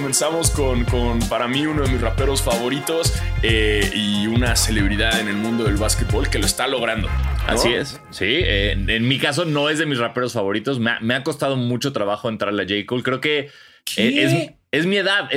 [0.00, 5.28] comenzamos con, con, para mí, uno de mis raperos favoritos eh, y una celebridad en
[5.28, 7.06] el mundo del básquetbol que lo está logrando.
[7.46, 8.00] Así es.
[8.08, 10.80] Sí, eh, en mi caso no es de mis raperos favoritos.
[10.80, 12.86] Me ha, me ha costado mucho trabajo entrarle a J.
[12.86, 13.02] Cole.
[13.02, 13.50] Creo que
[13.96, 15.28] es, es, mi edad.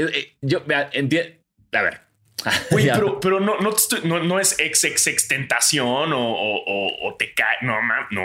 [0.42, 1.34] yo entiendo.
[1.74, 2.00] A ver,
[2.70, 7.58] pero, pero no, no, no, es ex, ex, extentación o, o, o, te cae.
[7.62, 7.76] No,
[8.12, 8.22] no.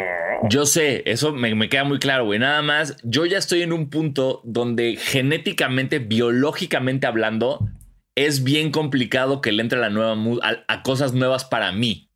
[0.48, 2.38] Yo sé, eso me, me queda muy claro, güey.
[2.38, 7.68] Nada más, yo ya estoy en un punto donde genéticamente, biológicamente hablando,
[8.14, 12.08] es bien complicado que le entre la nueva a, a cosas nuevas para mí.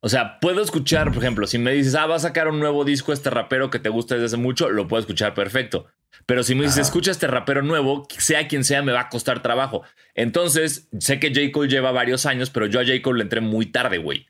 [0.00, 2.84] O sea, puedo escuchar, por ejemplo, si me dices, ah, va a sacar un nuevo
[2.84, 5.86] disco este rapero que te gusta desde hace mucho, lo puedo escuchar perfecto.
[6.26, 9.42] Pero si me dices, escucha este rapero nuevo, sea quien sea, me va a costar
[9.42, 9.82] trabajo.
[10.14, 11.52] Entonces, sé que J.
[11.52, 13.02] Cole lleva varios años, pero yo a J.
[13.02, 14.28] Cole le entré muy tarde, güey.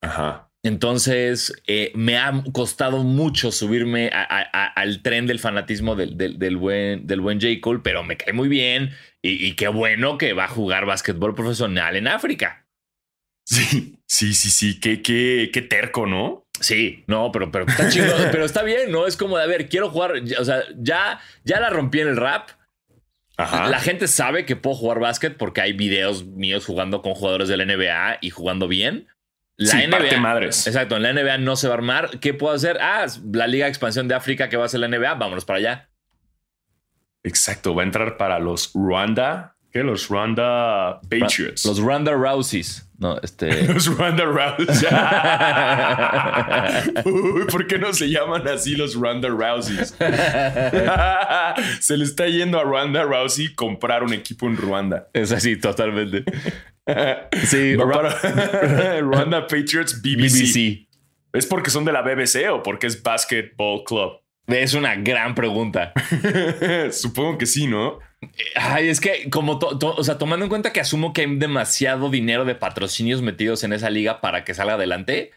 [0.00, 0.48] Ajá.
[0.64, 7.40] Entonces, eh, me ha costado mucho subirme al tren del fanatismo del, buen, del buen
[7.40, 7.60] J.
[7.60, 8.90] Cole, pero me cae muy bien
[9.22, 12.66] y, qué bueno que va a jugar básquetbol profesional en África.
[13.46, 16.47] Sí, sí, sí, sí, qué, qué, qué terco, ¿no?
[16.60, 19.06] Sí, no, pero, pero está chido, pero está bien, ¿no?
[19.06, 22.16] Es como de, a ver, quiero jugar, o sea, ya, ya la rompí en el
[22.16, 22.50] rap.
[23.36, 27.56] La gente sabe que puedo jugar básquet porque hay videos míos jugando con jugadores de
[27.56, 29.06] la NBA y jugando bien.
[29.56, 30.66] La NBA, madres.
[30.66, 32.18] Exacto, en la NBA no se va a armar.
[32.20, 32.78] ¿Qué puedo hacer?
[32.80, 35.58] Ah, la Liga de Expansión de África que va a ser la NBA, vámonos para
[35.60, 35.88] allá.
[37.22, 39.82] Exacto, va a entrar para los Rwanda, ¿qué?
[39.82, 41.64] Los Rwanda Patriots.
[41.64, 42.88] Los Rwanda Rouseys.
[42.98, 43.68] No, este.
[43.72, 44.66] Los Ronda Rousey.
[47.50, 49.96] ¿por qué no se llaman así los Ronda Rouseys?
[51.80, 55.08] se le está yendo a Ronda Rousey comprar un equipo en Ruanda.
[55.12, 56.24] Es así, totalmente.
[57.44, 60.88] sí, Rwanda Patriots BBC.
[61.32, 64.14] ¿Es porque son de la BBC o porque es Basketball Club?
[64.48, 65.92] Es una gran pregunta.
[66.90, 67.98] Supongo que sí, ¿no?
[68.56, 72.44] Ay, es que como, o sea, tomando en cuenta que asumo que hay demasiado dinero
[72.44, 75.32] de patrocinios metidos en esa liga para que salga adelante,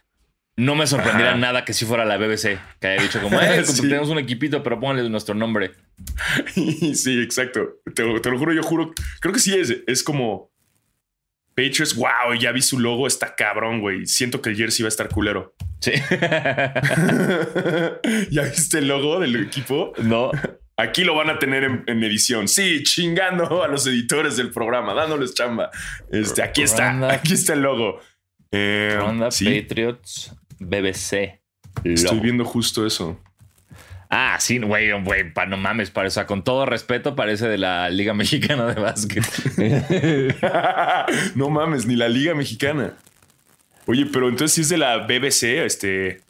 [0.57, 4.09] no me sorprendería nada que si fuera la BBC, que haya dicho como, eh, tenemos
[4.09, 5.71] un equipito, pero pónganle nuestro nombre.
[6.93, 7.81] sí, exacto.
[7.93, 10.50] Te, lo juro, yo juro, creo que sí es, es como
[11.55, 14.05] Patriots, wow, ya vi su logo, está cabrón, güey.
[14.05, 15.53] Siento que el jersey va a estar culero.
[15.79, 15.91] Sí.
[18.31, 19.93] ¿Ya viste el logo del equipo?
[20.01, 20.31] No.
[20.77, 22.47] Aquí lo van a tener en, edición.
[22.47, 25.69] Sí, chingando a los editores del programa, dándoles chamba.
[26.11, 27.99] Este, aquí está, aquí está el logo.
[28.51, 31.39] Eh, Patriots BBC.
[31.83, 33.19] Estoy viendo justo eso.
[34.13, 37.89] Ah, sí, güey, güey, no mames, para, o sea, con todo respeto, parece de la
[37.89, 39.23] Liga Mexicana de Básquet.
[41.35, 42.93] no mames, ni la Liga Mexicana.
[43.85, 46.21] Oye, pero entonces si es de la BBC, este,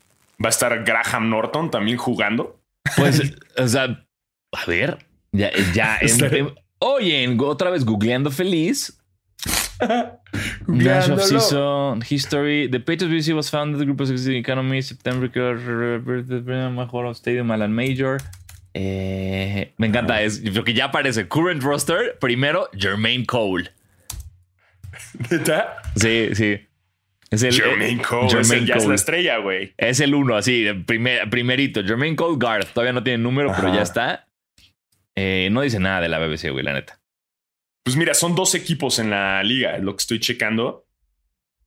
[0.44, 2.60] va a estar Graham Norton también jugando.
[2.96, 4.06] Pues, o sea,
[4.52, 5.00] a ver,
[5.32, 6.00] ya, ya.
[6.80, 9.01] oye, otra vez googleando feliz.
[10.68, 12.68] Nash of Season History.
[12.68, 13.80] The Patriots BBC was founded.
[13.80, 15.30] The group of economy September.
[16.72, 18.20] Mejor Stadium Alan Major.
[18.74, 21.28] Eh, me encanta, es lo que ya aparece.
[21.28, 22.18] Current roster.
[22.20, 23.70] Primero, Jermaine Cole.
[25.30, 25.78] ¿Neta?
[25.96, 26.60] Sí, sí.
[27.30, 28.30] Es el, Jermaine Cole.
[28.30, 29.74] Jermaine ya es la estrella, güey.
[29.78, 31.84] Es el uno, así, primer, primerito.
[31.84, 32.68] Jermaine Cole Guard.
[32.68, 34.28] Todavía no tiene número, pero ya está.
[35.16, 37.01] Eh, no dice nada de la BBC, güey, la neta.
[37.84, 40.86] Pues mira, son dos equipos en la liga, lo que estoy checando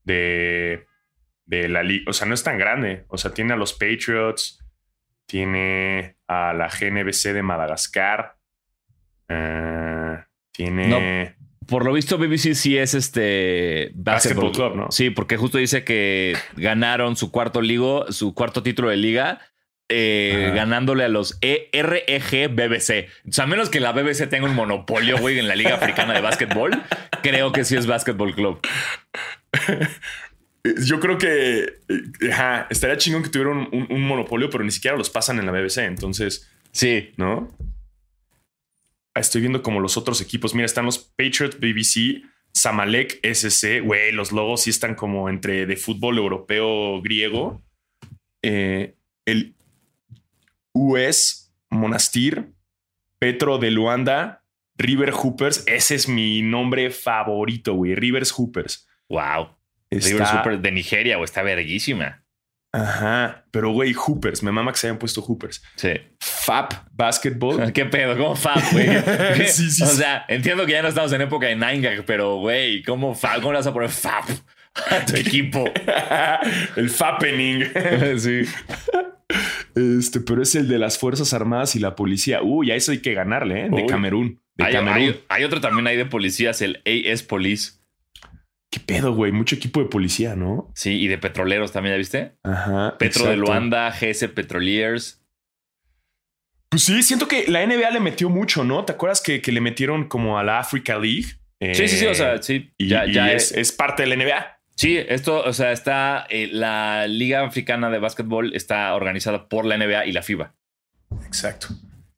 [0.04, 0.86] de,
[1.46, 2.04] de la liga.
[2.08, 3.04] O sea, no es tan grande.
[3.08, 4.64] O sea, tiene a los Patriots,
[5.26, 8.36] tiene a la GNBC de Madagascar,
[9.28, 10.22] eh,
[10.52, 11.36] tiene...
[11.66, 14.90] por lo visto, BBC sí es este Basketball, Club, ¿no?
[14.90, 19.40] Sí, porque justo dice que ganaron su cuarto ligo, su cuarto título de liga
[19.96, 23.08] eh, ganándole a los EREG BBC.
[23.28, 26.14] O sea, a menos que la BBC tenga un monopolio, güey, en la Liga Africana
[26.14, 26.82] de Básquetbol,
[27.22, 28.60] creo que sí es Basketball Club.
[30.84, 35.10] Yo creo que eh, ajá, estaría chingón que tuvieran un, monopolio, pero ni siquiera los
[35.10, 35.78] pasan en la BBC.
[35.78, 37.56] Entonces, sí, ¿no?
[39.14, 40.56] Ah, estoy viendo como los otros equipos.
[40.56, 43.80] Mira, están los Patriots BBC, Samalek SC.
[43.80, 47.62] Güey, los logos sí están como entre de fútbol europeo griego.
[48.42, 49.53] Eh, el
[50.74, 52.52] US Monastir,
[53.18, 54.44] Petro de Luanda,
[54.76, 55.64] River Hoopers.
[55.66, 57.94] Ese es mi nombre favorito, güey.
[57.94, 58.86] Rivers Hoopers.
[59.08, 59.56] Wow.
[59.90, 62.24] Rivers Hoopers de Nigeria, o está verguísima.
[62.72, 65.62] Ajá, pero güey, Hoopers, me mama que se hayan puesto Hoopers.
[65.76, 65.92] Sí.
[66.18, 67.72] FAP Basketball.
[67.72, 68.16] ¿Qué pedo?
[68.16, 68.88] ¿Cómo FAP, güey?
[69.46, 72.82] sí, sí, o sea, entiendo que ya no estamos en época de Nine pero güey,
[72.82, 73.36] ¿cómo FAP?
[73.36, 74.28] ¿Cómo le vas a poner FAP
[74.90, 75.64] a tu equipo?
[76.74, 77.64] El FAPening.
[78.18, 78.42] sí.
[79.74, 82.42] Este, pero es el de las Fuerzas Armadas y la policía.
[82.42, 83.68] Uy, a eso hay que ganarle, ¿eh?
[83.70, 84.40] De Camerún.
[84.56, 85.02] de Hay, Camerún.
[85.02, 87.72] hay- hay otro también ahí de policías, el AS Police.
[88.70, 89.30] ¿Qué pedo, güey?
[89.32, 90.70] Mucho equipo de policía, ¿no?
[90.74, 92.32] Sí, y de petroleros también, ¿ya viste?
[92.42, 92.96] Ajá.
[92.98, 93.36] Petro de.
[93.36, 95.20] Luanda, GS Petroleers.
[96.68, 98.84] Pues sí, siento que la NBA le metió mucho, ¿no?
[98.84, 101.26] ¿Te acuerdas que, que le metieron como a la Africa League?
[101.60, 102.72] Sí, sí, sí, o Eh, sea, sí.
[102.76, 104.58] Y, ya, y ya es, es parte de la NBA.
[104.76, 109.76] Sí, esto, o sea, está eh, la Liga Africana de Básquetbol está organizada por la
[109.78, 110.52] NBA y la FIBA.
[111.26, 111.68] Exacto.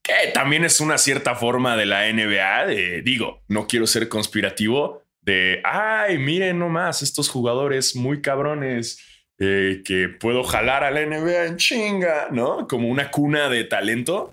[0.02, 5.02] Que también es una cierta forma de la NBA de, digo, no quiero ser conspirativo,
[5.20, 9.00] de, ay, miren nomás estos jugadores muy cabrones
[9.38, 12.66] eh, que puedo jalar a la NBA en chinga, ¿no?
[12.68, 14.32] Como una cuna de talento,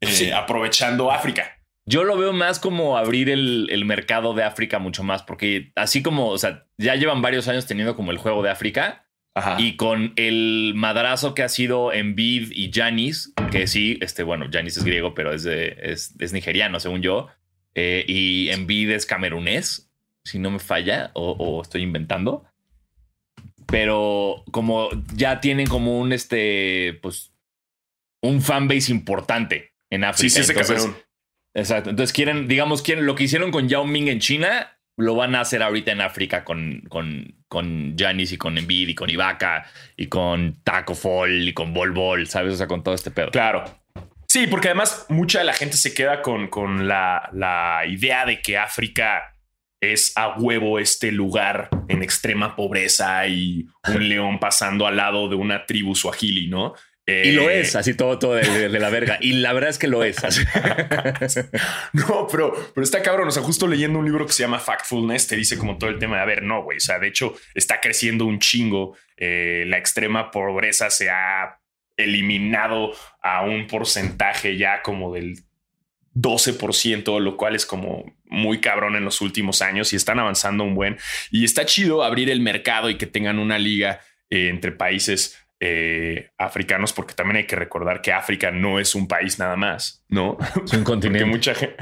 [0.00, 0.30] eh, Sí.
[0.30, 1.53] aprovechando África.
[1.86, 6.02] Yo lo veo más como abrir el, el mercado de África mucho más, porque así
[6.02, 9.56] como, o sea, ya llevan varios años teniendo como el juego de África Ajá.
[9.60, 14.78] y con el madrazo que ha sido Embiid y Janis, que sí, este, bueno, Janis
[14.78, 17.28] es griego, pero es, de- es, es nigeriano, según yo,
[17.74, 19.90] eh, y Embiid es camerunés,
[20.24, 22.44] si no me falla, o, o estoy inventando.
[23.66, 27.32] Pero como ya tienen como un, este, pues,
[28.22, 30.22] un fanbase importante en África.
[30.22, 31.02] sí, sí, ese Entonces, Camerún.
[31.54, 31.90] Exacto.
[31.90, 35.40] Entonces quieren, digamos, quieren lo que hicieron con Yao Ming en China, lo van a
[35.40, 39.66] hacer ahorita en África con, con, con Giannis y con Embiid y con Ibaka
[39.96, 42.54] y con Taco Fall y con Bol Bol, ¿sabes?
[42.54, 43.30] O sea, con todo este pedo.
[43.30, 43.64] Claro.
[44.28, 48.40] Sí, porque además mucha de la gente se queda con, con la, la idea de
[48.40, 49.34] que África
[49.80, 55.36] es a huevo este lugar en extrema pobreza y un león pasando al lado de
[55.36, 56.74] una tribu suajili, ¿no?
[57.06, 59.18] Y lo Eh, es, así todo, todo de, de- de la verga.
[59.20, 60.22] Y la verdad es que lo es.
[60.24, 60.42] así.
[61.92, 63.28] No, pero, pero está cabrón.
[63.28, 65.98] O sea, justo leyendo un libro que se llama Factfulness, te dice como todo el
[65.98, 66.78] tema de, a ver, no, güey.
[66.78, 68.96] O sea, de hecho, está creciendo un chingo.
[69.16, 71.60] Eh, la extrema pobreza se ha
[71.96, 72.92] eliminado
[73.22, 75.36] a un porcentaje ya como del
[76.14, 80.74] 12%, lo cual es como muy cabrón en los últimos años y están avanzando un
[80.74, 80.96] buen.
[81.30, 84.00] Y está chido abrir el mercado y que tengan una liga
[84.30, 89.08] eh, entre países eh, africanos, porque también hay que recordar que África no es un
[89.08, 90.36] país nada más, ¿no?
[90.64, 91.24] Es un continente.
[91.24, 91.76] mucha gente,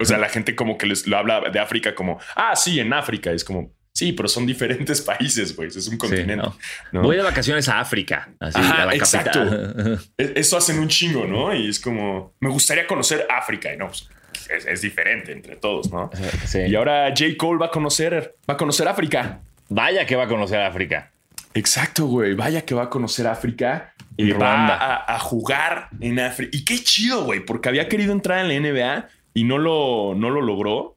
[0.00, 2.92] o sea, la gente como que les lo habla de África como, ah, sí, en
[2.92, 3.30] África.
[3.32, 5.68] Es como, sí, pero son diferentes países, güey.
[5.68, 6.36] Es un Sí, continente.
[6.36, 6.56] no.
[6.92, 7.02] ¿no?
[7.02, 8.28] Voy de vacaciones a África.
[8.40, 9.38] Así, Ajá, a la exacto.
[9.40, 10.00] capital.
[10.18, 11.54] E- Eso hacen un chingo, ¿no?
[11.54, 13.72] Y es como, me gustaría conocer África.
[13.72, 14.08] Y no, pues,
[14.50, 16.10] es, es diferente entre todos, ¿no?
[16.44, 16.58] Sí.
[16.66, 17.24] Y ahora J.
[17.38, 19.40] Cole va a conocer, va a conocer África.
[19.68, 21.11] Vaya que va a conocer África.
[21.54, 22.34] Exacto, güey.
[22.34, 26.56] Vaya que va a conocer África y va a, a jugar en África.
[26.56, 30.30] Y qué chido, güey, porque había querido entrar en la NBA y no lo, no
[30.30, 30.96] lo logró.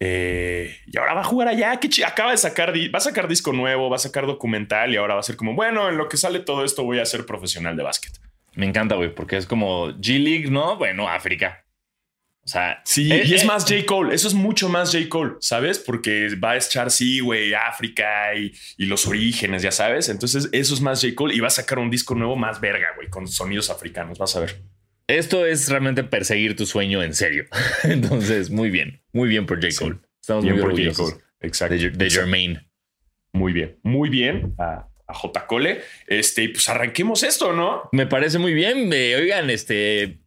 [0.00, 1.78] Eh, y ahora va a jugar allá.
[1.78, 2.06] Qué chido.
[2.06, 5.20] Acaba de sacar, va a sacar disco nuevo, va a sacar documental y ahora va
[5.20, 7.82] a ser como, bueno, en lo que sale todo esto voy a ser profesional de
[7.82, 8.12] básquet.
[8.54, 10.76] Me encanta, güey, porque es como G-League, ¿no?
[10.76, 11.63] Bueno, África.
[12.44, 13.86] O sea, Sí, eh, y es eh, más J.
[13.86, 14.14] Cole.
[14.14, 15.08] Eso es mucho más J.
[15.08, 15.78] Cole, ¿sabes?
[15.78, 20.08] Porque va a echar, sí, güey, África y, y los orígenes, ya sabes.
[20.10, 21.14] Entonces, eso es más J.
[21.14, 24.18] Cole y va a sacar un disco nuevo más verga, güey, con sonidos africanos.
[24.18, 24.62] Vas a ver.
[25.06, 27.44] Esto es realmente perseguir tu sueño en serio.
[27.84, 29.02] Entonces, muy bien.
[29.12, 29.70] Muy bien por J.
[29.70, 29.78] Sí.
[29.78, 29.96] Cole.
[30.20, 30.82] Estamos Bien muy por J.
[30.82, 31.24] orgullosos Cole.
[31.40, 31.74] Exacto.
[31.74, 32.10] de, de.
[32.10, 32.68] Jermaine.
[33.32, 33.78] Muy bien.
[33.82, 35.46] Muy bien a, a J.
[35.46, 35.82] Cole.
[36.06, 37.88] Este, pues arranquemos esto, ¿no?
[37.92, 38.90] Me parece muy bien.
[38.92, 40.20] Eh, oigan, este.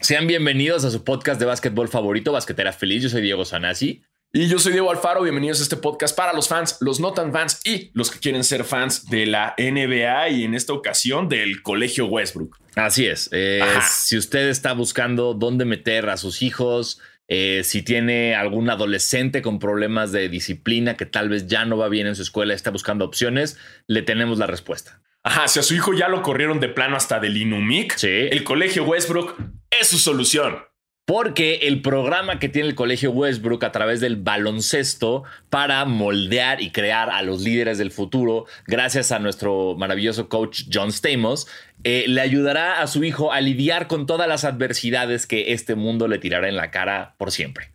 [0.00, 3.02] Sean bienvenidos a su podcast de básquetbol favorito, Basquetera Feliz.
[3.02, 4.02] Yo soy Diego Sanasi.
[4.32, 5.22] Y yo soy Diego Alfaro.
[5.22, 8.44] Bienvenidos a este podcast para los fans, los no tan fans y los que quieren
[8.44, 12.58] ser fans de la NBA y en esta ocasión del Colegio Westbrook.
[12.76, 13.28] Así es.
[13.32, 19.40] Eh, si usted está buscando dónde meter a sus hijos, eh, si tiene algún adolescente
[19.42, 22.70] con problemas de disciplina que tal vez ya no va bien en su escuela, está
[22.70, 25.00] buscando opciones, le tenemos la respuesta.
[25.24, 28.06] Ajá, si a su hijo ya lo corrieron de plano hasta del Inumic, Sí.
[28.08, 29.36] el Colegio Westbrook
[29.70, 30.58] es su solución.
[31.04, 36.70] Porque el programa que tiene el Colegio Westbrook a través del baloncesto para moldear y
[36.70, 41.48] crear a los líderes del futuro, gracias a nuestro maravilloso coach John Stamos,
[41.82, 46.08] eh, le ayudará a su hijo a lidiar con todas las adversidades que este mundo
[46.08, 47.72] le tirará en la cara por siempre.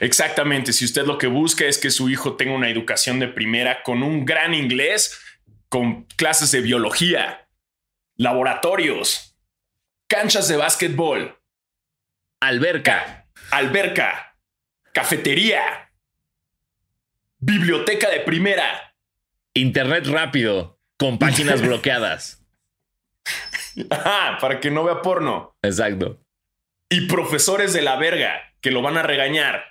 [0.00, 3.82] Exactamente, si usted lo que busca es que su hijo tenga una educación de primera
[3.82, 5.20] con un gran inglés,
[5.68, 7.48] con clases de biología,
[8.16, 9.31] laboratorios,
[10.12, 11.38] canchas de básquetbol,
[12.40, 14.36] Alberca, alberca,
[14.92, 15.90] cafetería,
[17.38, 18.94] biblioteca de primera.
[19.54, 22.44] internet rápido, con páginas bloqueadas.
[23.88, 25.56] Ajá, para que no vea porno.
[25.62, 26.22] Exacto.
[26.90, 29.64] Y profesores de la verga que lo van a regañar.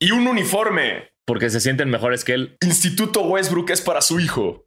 [0.00, 1.12] Y un uniforme.
[1.24, 2.56] Porque se sienten mejores que él.
[2.62, 4.64] Instituto Westbrook es para su hijo.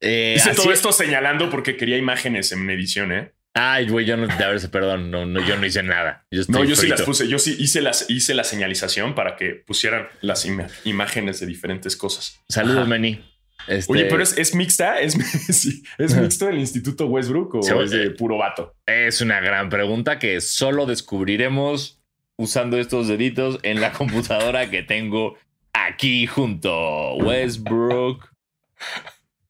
[0.00, 3.32] Eh, Hice todo esto señalando porque quería imágenes en edición, ¿eh?
[3.54, 6.24] Ay, güey, yo no, a ver, perdón, no, no, yo no hice nada.
[6.30, 7.26] Yo No, yo sí las puse.
[7.28, 10.46] Yo sí hice, las, hice la señalización para que pusieran las
[10.84, 12.40] imágenes de diferentes cosas.
[12.48, 12.86] Saludos.
[12.86, 13.24] Manny.
[13.66, 15.12] Este, Oye, pero es, es mixta, es,
[15.54, 18.74] sí, ¿es mixto el Instituto Westbrook o Sí, es de puro vato.
[18.86, 22.00] es una gran pregunta que solo descubriremos
[22.36, 25.36] usando estos deditos en la computadora que tengo
[25.72, 27.16] aquí junto.
[27.16, 28.30] Westbrook.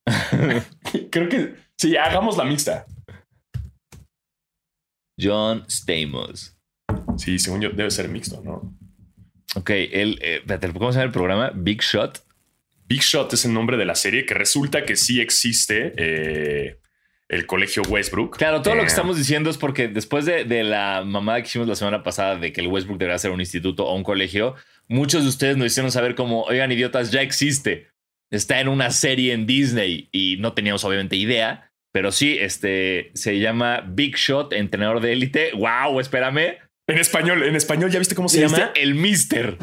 [1.10, 2.86] Creo que sí, hagamos la mixta.
[5.20, 6.56] John Stamos.
[7.16, 8.76] Sí, según yo, debe ser mixto, ¿no?
[9.56, 11.52] Ok, el, eh, espérate, ¿cómo se llama el programa?
[11.54, 12.22] Big Shot.
[12.86, 16.78] Big Shot es el nombre de la serie que resulta que sí existe eh,
[17.28, 18.36] el colegio Westbrook.
[18.36, 21.48] Claro, todo lo Eh, que estamos diciendo es porque después de, de la mamada que
[21.48, 24.56] hicimos la semana pasada de que el Westbrook debería ser un instituto o un colegio,
[24.88, 27.88] muchos de ustedes nos hicieron saber como, oigan, idiotas, ya existe.
[28.30, 33.38] Está en una serie en Disney y no teníamos obviamente idea, pero sí, este se
[33.38, 35.52] llama Big Shot, entrenador de élite.
[35.52, 36.00] ¡Wow!
[36.00, 36.58] Espérame.
[36.86, 38.58] En español, en español, ¿ya viste cómo se, Se llama?
[38.58, 39.56] llama El Mister.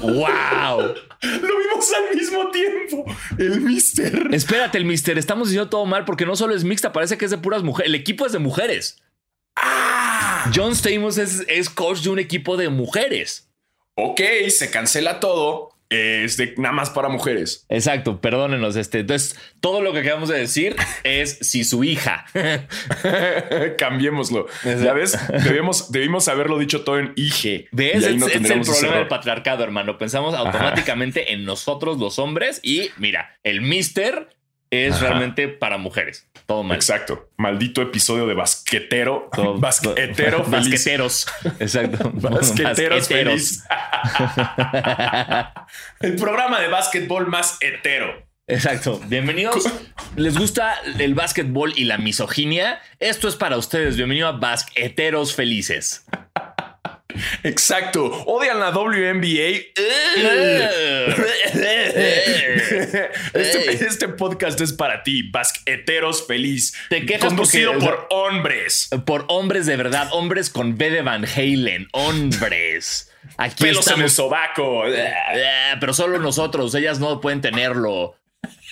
[0.00, 0.94] ¡Wow!
[1.22, 3.04] Lo vimos al mismo tiempo.
[3.38, 4.28] El Mister.
[4.32, 5.18] Espérate, el Mister.
[5.18, 7.88] Estamos diciendo todo mal porque no solo es mixta, parece que es de puras mujeres.
[7.88, 9.02] El equipo es de mujeres.
[9.56, 10.50] ¡Ah!
[10.54, 13.48] John Stamos es, es coach de un equipo de mujeres.
[13.96, 15.70] Ok, se cancela todo.
[15.90, 17.64] Es de nada más para mujeres.
[17.70, 18.76] Exacto, perdónenos.
[18.76, 19.00] Este.
[19.00, 22.26] Entonces, todo lo que acabamos de decir es si su hija.
[23.78, 24.46] Cambiémoslo.
[24.64, 27.68] Ya ves, debemos, debimos haberlo dicho todo en IG.
[27.72, 28.04] ¿Ves?
[28.04, 29.96] Es, no es el problema del patriarcado, hermano.
[29.96, 34.28] Pensamos automáticamente en nosotros, los hombres, y mira, el mister
[34.70, 35.06] es Ajá.
[35.08, 36.28] realmente para mujeres.
[36.46, 36.76] Todo mal.
[36.76, 37.28] Exacto.
[37.36, 39.28] Maldito episodio de basquetero.
[39.34, 40.70] Todo- basquetero feliz.
[40.70, 41.26] Basqueteros.
[41.58, 42.10] Exacto.
[42.14, 43.06] Basqueteros Basqueteros.
[43.08, 43.64] feliz.
[46.00, 48.26] El programa de básquetbol más hetero.
[48.46, 48.98] Exacto.
[49.06, 49.64] Bienvenidos.
[50.16, 52.80] ¿Les gusta el básquetbol y la misoginia?
[52.98, 53.96] Esto es para ustedes.
[53.96, 56.06] Bienvenido a Basqueteros Felices.
[57.42, 58.04] Exacto.
[58.26, 59.72] Odian la WNBA.
[63.34, 66.74] Este, este podcast es para ti, basqueteros feliz.
[66.88, 68.88] Te quejas conducido porque- por hombres.
[69.06, 73.10] Por hombres de verdad, hombres con B de Van Halen, hombres.
[73.36, 74.12] Aquí Pelos en el estamos.
[74.12, 74.86] sobaco.
[74.88, 75.12] Eh,
[75.80, 78.14] Pero solo nosotros, ellas no pueden tenerlo.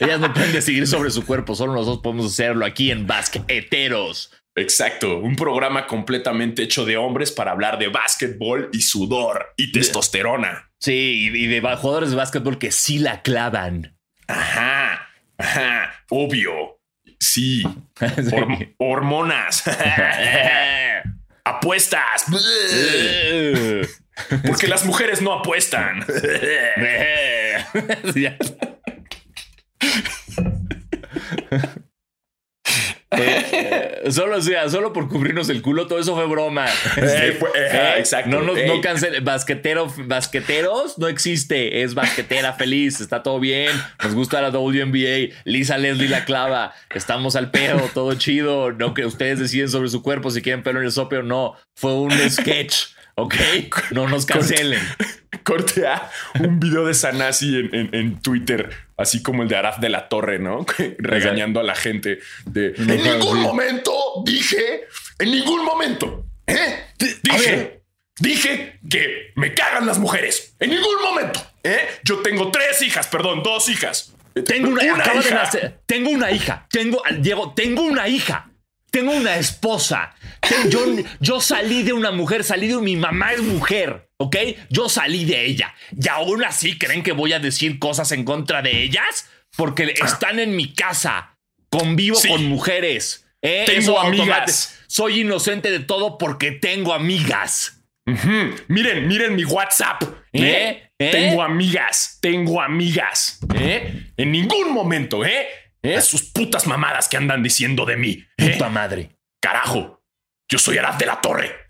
[0.00, 4.32] Ellas no pueden decidir sobre su cuerpo, solo nosotros podemos hacerlo aquí en Basqueteros.
[4.56, 5.18] Exacto.
[5.18, 10.70] Un programa completamente hecho de hombres para hablar de básquetbol y sudor y testosterona.
[10.80, 13.96] Sí, y de jugadores de básquetbol que sí la clavan.
[14.26, 15.08] Ajá.
[15.38, 15.92] Ajá.
[16.08, 16.80] Obvio.
[17.20, 17.62] Sí.
[18.00, 19.62] Horm- hormonas.
[21.44, 22.24] Apuestas.
[24.46, 26.04] Porque las mujeres no apuestan.
[33.12, 36.66] Eh, solo, o sea, solo por cubrirnos el culo, todo eso fue broma.
[36.96, 38.30] Eh, eh, exacto.
[38.30, 43.70] No nos no cancel- basquetero, basqueteros no existe, es basquetera feliz, está todo bien,
[44.02, 49.04] nos gusta la WNBA, Lisa Leslie la clava, estamos al pedo, todo chido, no que
[49.06, 52.10] ustedes deciden sobre su cuerpo si quieren pelo en el sope o no, fue un
[52.30, 53.34] sketch, ¿ok?
[53.92, 54.80] No nos cancelen.
[55.44, 56.10] Corte a
[56.40, 60.08] un video de Sanasi en, en- en Twitter, así como el de Araf de la
[60.08, 60.64] Torre, ¿no?
[60.98, 63.42] Regañando a la gente de No, en ningún sí.
[63.42, 63.92] momento
[64.24, 64.86] dije,
[65.18, 66.86] en ningún momento, ¿eh?
[67.22, 67.82] Dije,
[68.18, 70.54] dije que me cagan las mujeres.
[70.58, 71.88] En ningún momento, ¿eh?
[72.04, 74.12] Yo tengo tres hijas, perdón, dos hijas.
[74.44, 75.34] Tengo una, de hija.
[75.34, 75.80] nacer.
[75.86, 76.66] Tengo una hija.
[76.70, 78.50] Tengo, Diego, tengo una hija.
[78.90, 80.14] Tengo una esposa.
[80.68, 80.80] Yo,
[81.20, 84.36] yo salí de una mujer, salí de mi mamá es mujer, ¿ok?
[84.70, 85.74] Yo salí de ella.
[86.00, 90.38] Y aún así creen que voy a decir cosas en contra de ellas porque están
[90.38, 91.36] en mi casa.
[91.70, 92.28] Convivo Sí.
[92.28, 93.26] con mujeres.
[93.42, 93.64] ¿eh?
[93.66, 94.78] Tengo amigas.
[94.86, 97.82] Soy inocente de todo porque tengo amigas.
[98.68, 100.02] Miren, miren mi WhatsApp.
[100.32, 100.90] ¿Eh?
[100.98, 101.10] ¿Eh?
[101.10, 103.40] Tengo amigas, tengo amigas.
[103.54, 105.48] En ningún momento, ¿eh?
[106.00, 108.24] Sus putas mamadas que andan diciendo de mí.
[108.36, 109.10] Puta madre.
[109.40, 110.02] Carajo,
[110.50, 111.65] yo soy Arad de la Torre.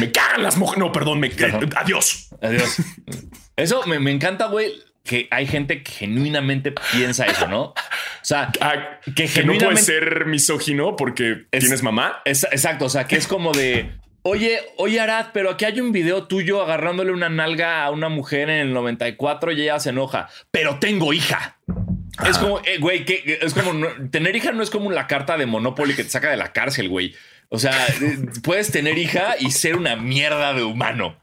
[0.00, 0.78] Me cagan las mujeres.
[0.84, 1.30] No, perdón, me
[1.76, 2.28] adiós.
[2.40, 2.76] Adiós.
[3.56, 4.72] Eso me, me encanta, güey,
[5.04, 7.62] que hay gente que genuinamente piensa eso, ¿no?
[7.66, 7.74] O
[8.22, 9.64] sea, Ah, que que no genuinamente...
[9.66, 12.20] puedes ser misógino porque Es- tienes mamá.
[12.24, 13.92] Es- exacto, o sea, que es como de...
[14.22, 18.50] Oye, oye Arad, pero aquí hay un video tuyo agarrándole una nalga a una mujer
[18.50, 20.28] en el 94 y ella se enoja.
[20.50, 21.58] Pero tengo hija.
[22.28, 25.36] Es como, eh, güey, que es como no- tener hija no es como la carta
[25.38, 27.14] de Monopoly que te saca de la cárcel, güey.
[27.48, 31.16] O sea, eh, puedes tener hija y ser una mierda de humano.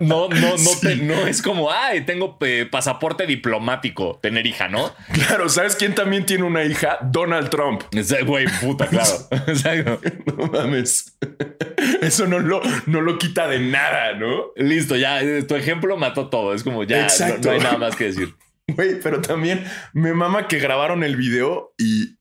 [0.00, 4.94] no, no, no, te- no es como, ay, tengo eh, pasaporte diplomático, tener hija, ¿no?
[5.12, 6.98] Claro, ¿sabes quién también tiene una hija?
[7.02, 7.82] Donald Trump.
[7.92, 9.10] Ese Güey, puta, claro.
[9.46, 10.00] Exacto.
[10.26, 11.18] No mames.
[12.00, 14.46] Eso no lo, no lo quita de nada, ¿no?
[14.56, 16.54] Listo, ya, eh, tu ejemplo mató todo.
[16.54, 18.34] Es como, ya, no, no hay nada más que decir.
[18.68, 22.16] Güey, pero también me mama que grabaron el video y,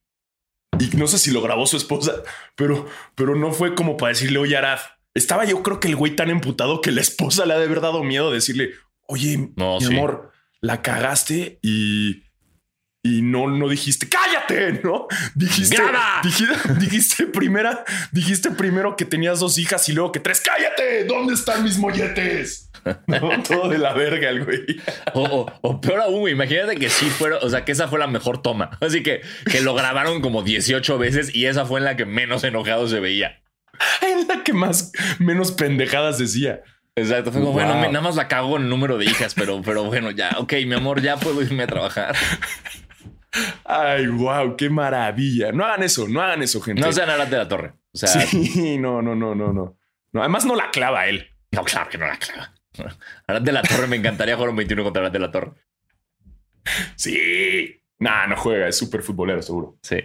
[0.80, 2.24] y no sé si lo grabó su esposa,
[2.56, 2.86] pero,
[3.16, 4.80] pero no fue como para decirle, oye, Arad.
[5.13, 7.82] Estaba yo creo que el güey tan emputado que la esposa le ha de haber
[7.82, 8.72] dado miedo de decirle,
[9.08, 9.94] oye, No, mi sí.
[9.94, 12.24] amor, la cagaste y,
[13.03, 15.08] y no, no dijiste, cállate, ¿no?
[15.34, 15.77] Dijiste,
[16.24, 21.34] dijiste, dijiste primera, dijiste primero que tenías dos hijas y luego que tres, cállate, ¿dónde
[21.34, 22.67] están mis molletes?
[23.08, 24.65] No, todo de la verga el güey.
[25.13, 28.00] O, o- o peor aún, güey, imagínate que sí fuera, o sea, que esa fue
[28.00, 28.72] la mejor toma.
[28.81, 32.43] Así que, que lo grabaron como 18 veces y esa fue en la que menos
[32.43, 33.41] enojado se veía.
[34.01, 36.62] Es la que más menos pendejadas decía.
[36.96, 37.63] Exacto, fue como, Wow.
[37.65, 40.53] bueno, nada más la cago en el número de hijas, pero, pero bueno, ya, ok,
[40.65, 42.15] mi amor, ya puedo irme a trabajar.
[43.64, 45.52] Ay, wow, qué maravilla.
[45.52, 46.82] No hagan eso, no hagan eso, gente.
[46.82, 47.74] No sean Arad de la Torre.
[47.94, 49.78] O sea, sí, no, no, no, no, no.
[50.14, 51.30] Además no la clava él.
[51.52, 52.54] no, claro que no la clava.
[53.28, 55.52] Arad de la Torre, me encantaría jugar un 21 contra Arad de la Torre.
[56.96, 57.82] Sí.
[58.00, 59.78] Nah, no juega, es súper futbolero, seguro.
[59.82, 59.98] Sí.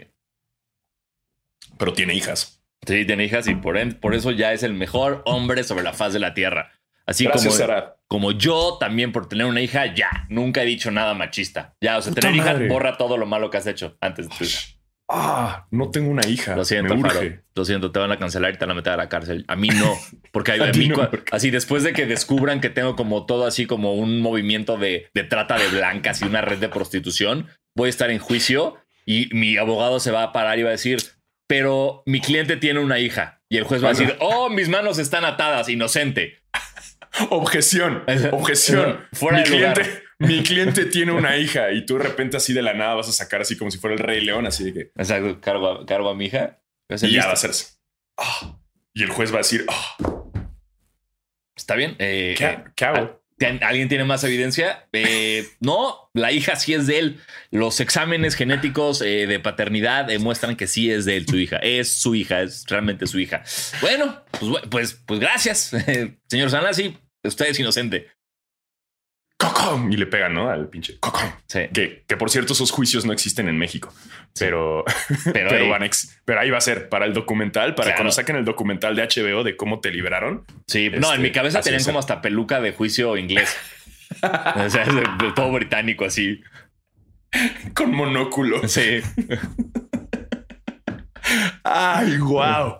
[1.78, 2.62] Pero tiene hijas.
[2.86, 6.20] Sí, tiene hijas y por eso ya es el mejor hombre sobre la faz de
[6.20, 6.72] la tierra.
[7.06, 11.14] Así Gracias, como, como yo también por tener una hija, ya, nunca he dicho nada
[11.14, 11.74] machista.
[11.80, 12.68] Ya, o sea, Puta tener hija madre.
[12.68, 14.60] borra todo lo malo que has hecho antes de tu hija.
[15.08, 16.56] Ah, no tengo una hija.
[16.56, 17.20] Lo siento, Me Faro.
[17.20, 17.42] urge.
[17.54, 19.44] Lo siento, te van a cancelar y te van a meter a la cárcel.
[19.46, 19.94] A mí no,
[20.32, 23.46] porque a, A mí no, porque- así después de que descubran que tengo como todo
[23.46, 27.46] así como un movimiento de, de trata de blancas y una red de prostitución,
[27.76, 30.72] voy a estar en juicio y mi abogado se va a parar y va a
[30.72, 30.98] decir,
[31.46, 33.40] pero mi cliente tiene una hija.
[33.48, 36.40] Y el juez va a decir, oh, mis manos están atadas, inocente.
[37.30, 39.06] Objeción, objeción.
[39.12, 39.74] Fuera mi de lugar.
[39.74, 43.08] cliente, mi cliente tiene una hija y tú de repente así de la nada vas
[43.08, 45.86] a sacar así como si fuera el rey león, así de que Exacto, cargo a,
[45.86, 46.58] cargo a mi hija.
[46.88, 47.20] Y ya listo.
[47.24, 47.66] va a hacerse.
[48.18, 48.58] Ah.
[48.94, 49.96] Y el juez va a decir, ah,
[51.56, 51.96] Está bien.
[51.98, 53.22] eh, ¿qué, eh, qué hago?
[53.38, 54.88] ¿Tien- ¿Alguien tiene más evidencia?
[54.92, 57.20] Eh, no, la hija sí es de él.
[57.50, 61.56] Los exámenes genéticos eh, de paternidad demuestran que sí es de él, su hija.
[61.58, 63.42] Es su hija, es realmente su hija.
[63.82, 65.72] Bueno, pues, pues, pues gracias,
[66.28, 66.96] señor Sanasi.
[67.26, 68.08] Usted es inocente.
[69.38, 69.92] ¡Cocom!
[69.92, 70.48] Y le pegan, ¿no?
[70.48, 71.30] Al pinche cocom.
[71.46, 73.92] Sí, Que, que por cierto, esos juicios no existen en México,
[74.38, 74.82] pero,
[75.30, 77.98] pero, pero, van ex- pero ahí va a ser para el documental, para Claro.
[77.98, 80.46] cuando saquen el documental de HBO de cómo te liberaron.
[80.66, 83.54] sí, no, en este, mi cabeza tenían como hasta peluca de juicio inglés.
[84.22, 86.40] o sea, es de- de todo británico así.
[87.74, 88.66] Con monóculo.
[88.68, 89.02] Sí.
[91.64, 92.78] Ay, wow.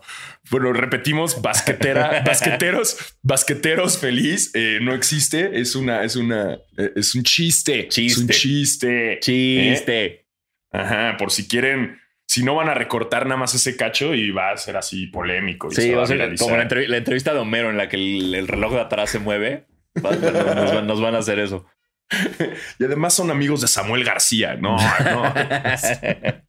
[0.51, 4.51] Bueno, repetimos, basquetera, basqueteros, basqueteros feliz.
[4.55, 5.59] eh, no existe.
[5.61, 7.89] Es una, es una, eh, es un chiste.
[7.89, 8.33] Es un Chiste.
[8.35, 9.19] chiste.
[9.21, 10.27] Chiste.
[10.73, 11.17] Ajá.
[11.19, 14.57] Por si quieren, si no van a recortar nada más ese cacho y va a
[14.57, 15.69] ser así polémico.
[15.71, 17.97] y Sí, va a ser como la, entrev- la entrevista de Homero en la que
[17.97, 19.67] el, el reloj de atrás se mueve.
[19.95, 21.67] Nos, van- nos van a hacer eso.
[22.79, 24.55] Y además son amigos de Samuel García.
[24.55, 25.35] No, no.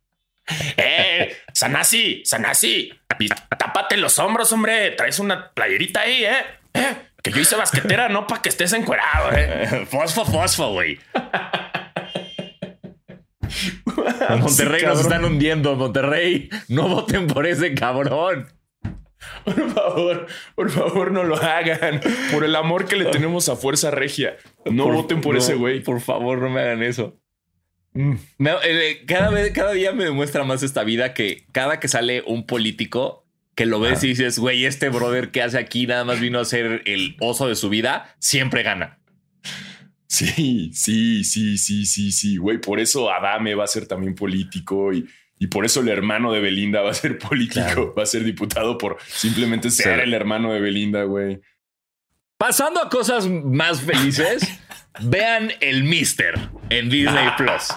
[0.78, 1.36] ¡Eh!
[1.54, 2.22] ¡Sanasi!
[2.26, 2.92] ¡Sanasi!
[3.58, 4.92] Tápate los hombros, hombre.
[4.92, 6.46] Traes una playerita ahí, ¿eh?
[6.74, 6.96] ¿Eh?
[7.22, 9.86] Que yo hice basquetera, no para que estés encuerado, ¿eh?
[9.90, 11.00] fosfo, fosfo, güey.
[14.40, 15.76] Monterrey Sí, nos están hundiendo.
[15.76, 18.48] Monterrey, no voten por ese cabrón.
[19.44, 22.02] Por favor, por favor, no lo hagan.
[22.32, 24.38] Por el amor que le tenemos a Fuerza Regia.
[24.66, 25.82] No voten por no, ese güey.
[25.82, 27.18] Por favor, no me hagan eso.
[27.98, 28.18] Mm.
[28.38, 32.24] Me- eh, cada, vez, cada día me demuestra más esta vida que cada que sale
[32.26, 36.20] un político que lo ves y dices, güey, este brother que hace aquí nada más
[36.20, 39.00] vino a ser el oso de su vida, siempre gana.
[40.08, 42.60] Sí, sí, sí, sí, sí, sí, güey.
[42.60, 45.06] Por eso Adame va a ser también político y,
[45.40, 47.94] y por eso el hermano de Belinda va a ser político, Claro.
[47.98, 50.04] va a ser diputado por simplemente ser Sí.
[50.04, 51.42] el hermano de Belinda, güey.
[52.38, 54.44] Pasando a cosas más felices,
[55.02, 56.38] vean el Mister
[56.70, 57.68] en Disney Plus.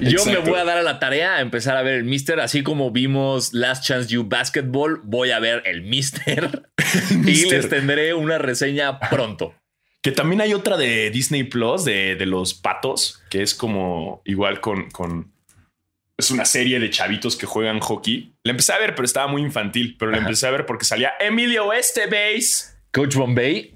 [0.00, 0.50] Yo me Exacto.
[0.50, 3.52] voy a dar a la tarea a empezar a ver el Mister, así como vimos
[3.52, 6.62] Last Chance You Basketball, voy a ver el Mister
[7.10, 7.52] y Mister.
[7.62, 9.54] les tendré una reseña pronto.
[10.02, 14.60] Que también hay otra de Disney Plus de, de los patos, que es como igual
[14.60, 15.32] con, con.
[16.16, 18.32] Es una serie de chavitos que juegan hockey.
[18.44, 19.96] La empecé a ver, pero estaba muy infantil.
[19.98, 20.26] Pero la Ajá.
[20.26, 22.76] empecé a ver porque salía Emilio Estebase.
[22.92, 23.74] Coach Bombay,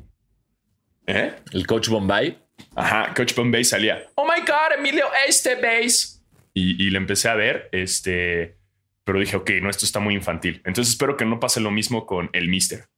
[1.06, 1.34] ¿Eh?
[1.52, 2.38] el Coach Bombay.
[2.74, 4.04] Ajá, Coach Bombay salía.
[4.14, 6.20] Oh my God, Emilio Estebase.
[6.54, 8.56] Y, y le empecé a ver, este,
[9.04, 10.62] pero dije, ok, no, esto está muy infantil.
[10.64, 12.88] Entonces espero que no pase lo mismo con el Mister.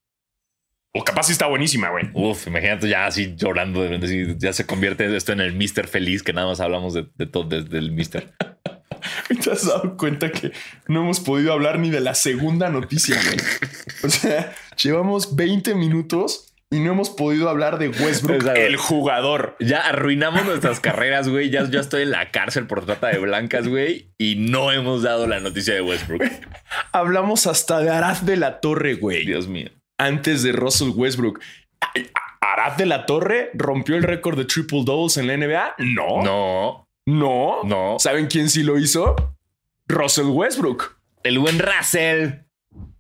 [0.95, 2.11] O capaz sí está buenísima, güey.
[2.13, 3.89] Uf, imagínate ya así llorando.
[4.37, 7.79] Ya se convierte esto en el Mister feliz que nada más hablamos de, todo desde
[7.79, 8.35] el Mister.
[9.43, 10.53] ¿Te has dado cuenta que
[10.89, 13.39] no hemos podido hablar ni de la segunda noticia, güey?
[14.05, 19.57] O sea, llevamos 20 minutos y no hemos podido hablar de Westbrook, el jugador.
[19.61, 21.51] Ya arruinamos nuestras carreras, güey.
[21.51, 24.11] Ya, ya estoy en la cárcel por trata de blancas, güey.
[24.17, 26.23] Y no hemos dado la noticia de Westbrook.
[26.93, 29.27] Hablamos hasta de Arad de la Torre, güey.
[29.27, 29.69] Dios mío.
[29.99, 31.41] Antes de Russell Westbrook.
[32.41, 35.75] ¿Arad de la Torre rompió el récord de triple doubles en la NBA?
[35.77, 36.23] No.
[36.23, 36.89] No.
[37.05, 37.65] No.
[37.65, 37.97] No.
[37.99, 39.15] ¿Saben quién sí lo hizo?
[39.89, 40.97] Russell Westbrook.
[41.23, 42.31] El buen Russell.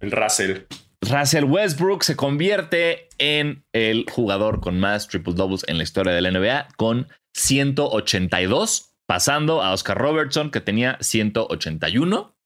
[0.00, 0.58] El Russell.
[1.02, 6.20] Russell Westbrook se convierte en el jugador con más triple doubles en la historia de
[6.20, 12.36] la NBA con 182, pasando a Oscar Robertson que tenía 181.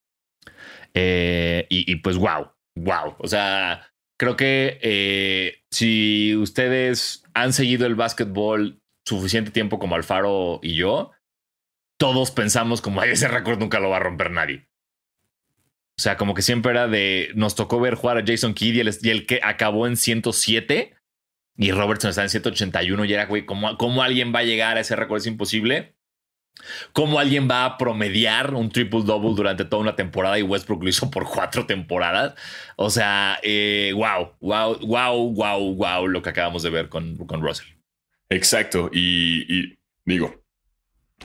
[0.94, 3.14] Eh, y, pues wow, wow.
[3.18, 10.60] O sea, creo que eh, si ustedes han seguido el básquetbol suficiente tiempo como Alfaro
[10.62, 11.12] y yo,
[11.98, 14.66] todos pensamos como ese récord nunca lo va a romper nadie.
[15.98, 17.30] O sea, como que siempre era de.
[17.34, 20.94] Nos tocó ver jugar a Jason Kidd y el, que acabó en 107
[21.56, 23.04] y Robertson está en 181.
[23.04, 25.18] Y era, güey, ¿cómo, ¿cómo, alguien va a llegar a ese récord?
[25.18, 25.94] Es imposible.
[26.92, 30.88] ¿Cómo alguien va a promediar un triple double durante toda una temporada y Westbrook lo
[30.88, 32.34] hizo por cuatro temporadas?
[32.76, 33.38] O sea,
[33.94, 37.76] wow, wow, wow, wow, wow, lo que acabamos de ver con, con Russell.
[38.30, 38.90] Exacto.
[38.92, 40.42] Y, digo,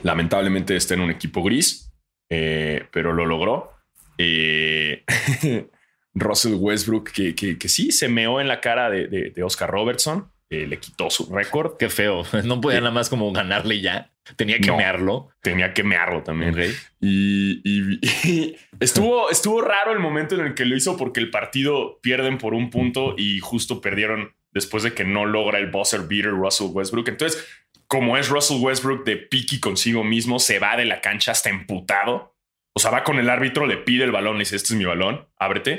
[0.02, 1.92] lamentablemente está en un equipo gris,
[2.30, 3.72] eh, pero lo logró.
[4.18, 5.04] Eh,
[6.14, 10.78] Russell Westbrook, que, que, sí se meó en la cara de, Oscar Robertson, eh, le
[10.78, 11.76] quitó su récord.
[11.78, 12.24] Qué feo.
[12.44, 14.10] No podía nada más como ganarle ya.
[14.36, 15.30] Tenía que mearlo.
[15.40, 16.54] Tenía que mearlo también.
[17.00, 17.98] Y,
[18.80, 22.54] estuvo, estuvo raro el momento en el que lo hizo porque el partido pierden por
[22.54, 27.08] un punto y justo perdieron después de que no logra el buzzer beater Russell Westbrook.
[27.08, 27.46] Entonces,
[27.86, 32.31] como es Russell Westbrook de piqui consigo mismo, se va de la cancha hasta emputado
[32.74, 34.84] o sea, va con el árbitro, le pide el balón, le dice, este es mi
[34.84, 35.78] balón, ábrete.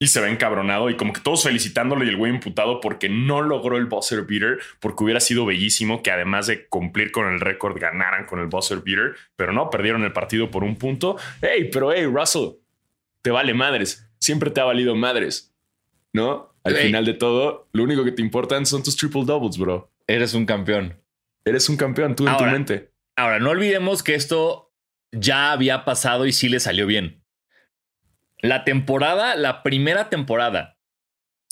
[0.00, 3.42] Y se va encabronado y como que todos felicitándolo y el güey imputado porque no
[3.42, 7.80] logró el buzzer beater, porque hubiera sido bellísimo que además de cumplir con el récord
[7.80, 11.16] ganaran con el buzzer beater, pero no, perdieron el partido por un punto.
[11.42, 12.50] Hey, pero hey, Russell,
[13.22, 15.52] te vale madres, siempre te ha valido madres,
[16.12, 16.54] ¿no?
[16.62, 19.90] Al final de todo, lo único que te importan son tus triple doubles, bro.
[20.06, 21.00] Eres un campeón.
[21.44, 22.92] Eres un campeón, tú en tu mente.
[23.16, 24.67] Ahora, no olvidemos que esto
[25.12, 27.24] ya había pasado y sí le salió bien.
[28.40, 30.78] La temporada, la primera temporada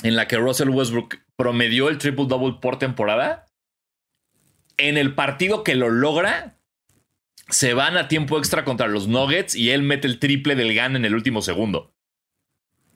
[0.02, 3.46] en la que Russell Westbrook promedió el triple double por temporada,
[4.76, 6.58] en el partido que lo logra,
[7.48, 10.96] se van a tiempo extra contra los Nuggets y él mete el triple del GAN
[10.96, 11.94] en el último segundo.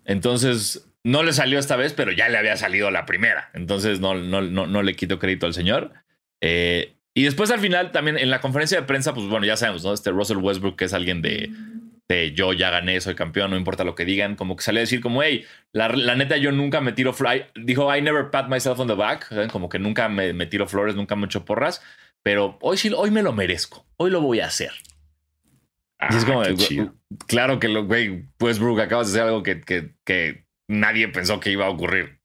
[0.05, 3.51] Entonces, no le salió esta vez, pero ya le había salido la primera.
[3.55, 5.92] Entonces, no, no, no, no le quito crédito al señor.
[6.40, 9.85] Eh, y después al final también en la conferencia de prensa, pues bueno, ya sabemos,
[9.85, 9.93] ¿no?
[9.93, 11.51] Este Russell Westbrook que es alguien de,
[12.09, 14.85] de yo ya gané, soy campeón, no importa lo que digan, como que sale a
[14.85, 18.81] decir como, hey, la, neta yo nunca me tiro flores, dijo, I never pat myself
[18.81, 21.83] on the back, como que nunca me, me, tiro flores, nunca me echo porras,
[22.23, 24.73] pero hoy sí, hoy me lo merezco, hoy lo voy a hacer.
[26.01, 26.43] y es ah, como,
[27.27, 31.51] claro que lo, güey, Westbrook acabas de hacer algo que, que, que nadie pensó que
[31.51, 32.19] iba a ocurrir.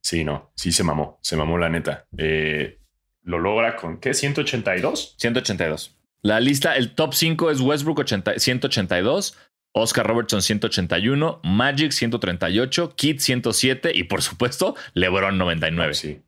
[0.00, 2.06] Sí, no, sí se mamó, se mamó la neta.
[2.16, 2.78] Eh,
[3.26, 4.14] lo logra con ¿qué?
[4.14, 5.16] 182.
[5.18, 5.94] 182.
[6.22, 9.36] La lista, el top 5 es Westbrook 182,
[9.72, 15.94] Oscar Robertson 181, Magic 138, Kid 107 y por supuesto LeBron 99.
[15.94, 16.22] Sí.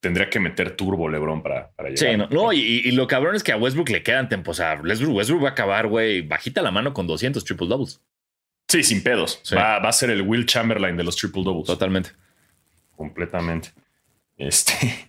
[0.00, 2.12] Tendría que meter turbo LeBron para, para llegar.
[2.12, 4.58] Sí, no, no y, lo cabrón es que a Westbrook le quedan tiempos.
[4.58, 8.00] O sea, Westbrook, va a acabar, güey, bajita la mano con 200 triple doubles.
[8.68, 9.42] Sí, sin pedos.
[9.52, 11.66] Va, va, a ser el Will Chamberlain de los triple doubles.
[11.66, 12.10] Totalmente.
[12.96, 13.70] Completamente.
[14.36, 15.08] Este.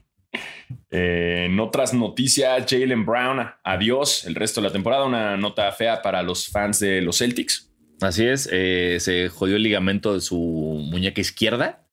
[0.90, 5.06] Eh, en otras noticias, Jalen Brown, adiós el resto de la temporada.
[5.06, 7.72] Una nota fea para los fans de los Celtics.
[8.02, 11.86] Así es, eh, se jodió el ligamento de su muñeca izquierda.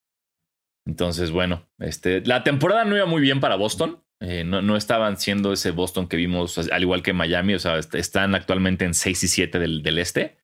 [0.85, 4.01] Entonces, bueno, este, la temporada no iba muy bien para Boston.
[4.19, 7.55] Eh, no, estaban siendo ese Boston que vimos, al igual que Miami.
[7.55, 10.37] O sea, están actualmente en 6 y 7 del, este.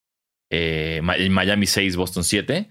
[1.00, 2.68] Miami 6, Boston 7.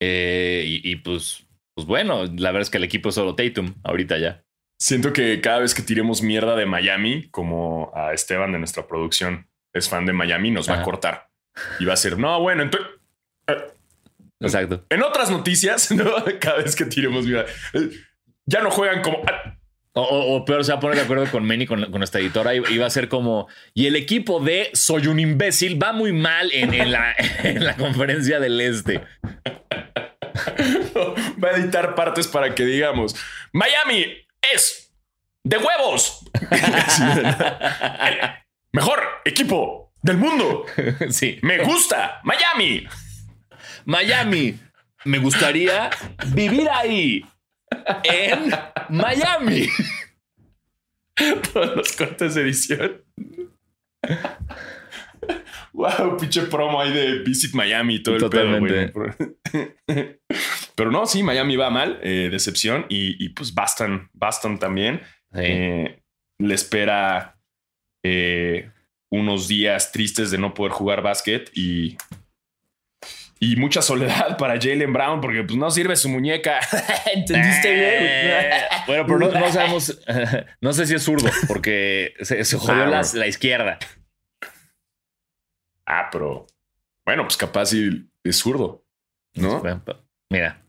[0.00, 4.18] Y, y, pues, pues bueno, la verdad es que el equipo es solo Tatum ahorita
[4.18, 4.43] ya.
[4.84, 9.48] Siento que cada vez que tiremos mierda de Miami, como a Esteban de nuestra producción
[9.72, 11.30] es fan de Miami, nos va a cortar.
[11.80, 12.90] Y va a ser, no, bueno, entonces...
[13.46, 13.64] Eh,
[14.40, 14.84] Exacto.
[14.90, 15.88] En otras noticias,
[16.38, 17.92] cada vez que tiremos mierda, eh,
[18.44, 19.22] ya no juegan como...
[19.26, 19.56] Ah.
[19.94, 22.76] O, peor, se va a poner de acuerdo con Manny, con, con nuestra editora, y,
[22.76, 26.92] va a ser como, y el equipo de Soy un imbécil va muy mal en,
[26.92, 29.00] la, en la conferencia del Este.
[31.42, 33.14] Va a editar partes para que digamos,
[33.52, 34.92] Miami es
[35.44, 36.24] de huevos.
[36.50, 38.18] El
[38.72, 40.66] mejor equipo del mundo.
[41.10, 41.38] Sí.
[41.42, 42.86] Me gusta Miami.
[43.84, 44.58] Miami.
[45.04, 45.90] Me gustaría
[46.34, 47.24] vivir ahí.
[48.04, 48.50] En
[48.88, 49.68] Miami.
[51.52, 53.04] Todos los cortes de edición.
[55.72, 58.82] Wow, pinche promo ahí de Visit Miami y todo Totalmente.
[58.82, 59.14] el pedo,
[59.86, 60.20] güey.
[60.76, 62.86] Pero no, sí, Miami va mal, eh, decepción.
[62.88, 65.00] Y, y, pues Boston, Boston también.
[65.32, 65.40] Sí.
[65.42, 66.02] Eh,
[66.38, 67.38] le espera
[68.02, 68.70] eh,
[69.10, 71.96] unos días tristes de no poder jugar básquet y,
[73.38, 76.58] y mucha soledad para Jalen Brown porque pues no sirve su muñeca.
[77.14, 78.50] ¿Entendiste bien?
[78.86, 80.00] Bueno, pero no, no sabemos.
[80.60, 83.78] No sé si es zurdo, porque se, se jodió Ah, la, la izquierda.
[85.86, 86.46] Ah, pero
[87.04, 88.84] bueno, pues capaz si es zurdo,
[89.34, 89.62] ¿no?
[90.30, 90.63] Mira.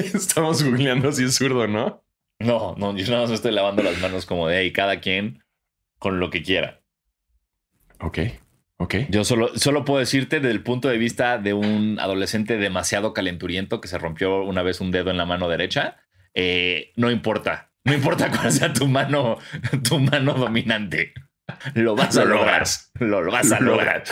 [0.14, 2.02] Estamos googleando si es zurdo, ¿no?
[2.38, 5.44] No, no, yo nada más estoy lavando las manos como de ahí, cada quien
[5.98, 6.80] con lo que quiera.
[8.00, 8.18] Ok,
[8.78, 8.94] ok.
[9.10, 13.80] Yo solo, solo puedo decirte desde el punto de vista de un adolescente demasiado calenturiento
[13.82, 15.96] que se rompió una vez un dedo en la mano derecha.
[16.34, 17.70] eh, no importa.
[17.84, 19.38] No importa cuál sea tu mano,
[19.86, 21.12] tu mano dominante.
[21.74, 22.64] Lo vas a Lo lograr.
[23.00, 24.04] Lo, lo vas a Lo lograr.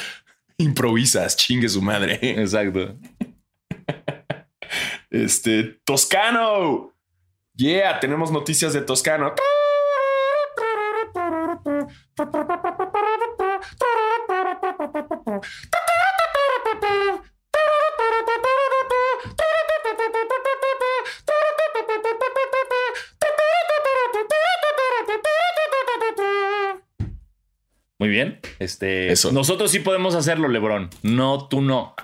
[0.59, 2.19] Improvisas, chingue su madre.
[2.23, 2.99] Exacto.
[5.11, 6.93] Este, Toscano.
[7.55, 9.35] Yeah, tenemos noticias de Toscano.
[27.99, 28.41] Muy bien.
[28.61, 29.33] Este, Eso.
[29.33, 30.91] Nosotros sí podemos hacerlo, Lebron.
[31.03, 31.97] No, tú no.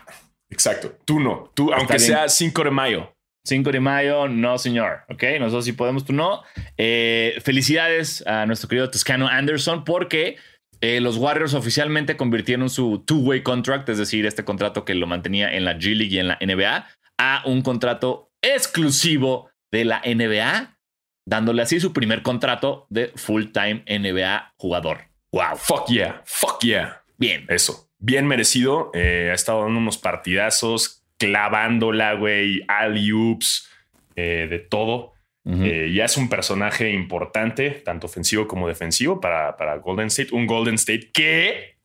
[0.55, 0.97] Exacto.
[1.05, 1.51] Tú no.
[1.55, 2.07] Tú, aunque bien.
[2.07, 3.13] sea 5 de mayo.
[3.45, 5.01] 5 de mayo, no, señor.
[5.11, 6.43] Ok, nosotros sí podemos, tú no.
[6.79, 10.37] Eh, felicidades a nuestro querido Toscano Anderson porque
[10.81, 15.53] eh, los Warriors oficialmente convirtieron su two-way contract, es decir, este contrato que lo mantenía
[15.53, 16.87] en la G League y en la NBA,
[17.19, 20.79] a un contrato exclusivo de la NBA,
[21.27, 25.09] dándole así su primer contrato de full-time NBA jugador.
[25.33, 25.57] Wow.
[25.57, 26.23] Fuck yeah.
[26.25, 27.03] Fuck yeah.
[27.19, 27.45] Bien.
[27.49, 27.84] Eso.
[28.05, 28.91] Bien merecido.
[28.93, 33.71] Eh, ha estado dando unos partidazos, clavándola, güey, alley-oops,
[34.15, 35.15] eh, de todo.
[35.47, 40.35] Eh, ya es un personaje importante, tanto ofensivo como defensivo, para, para Golden State.
[40.35, 41.79] Un Golden State que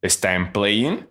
[0.00, 1.08] está en play-in.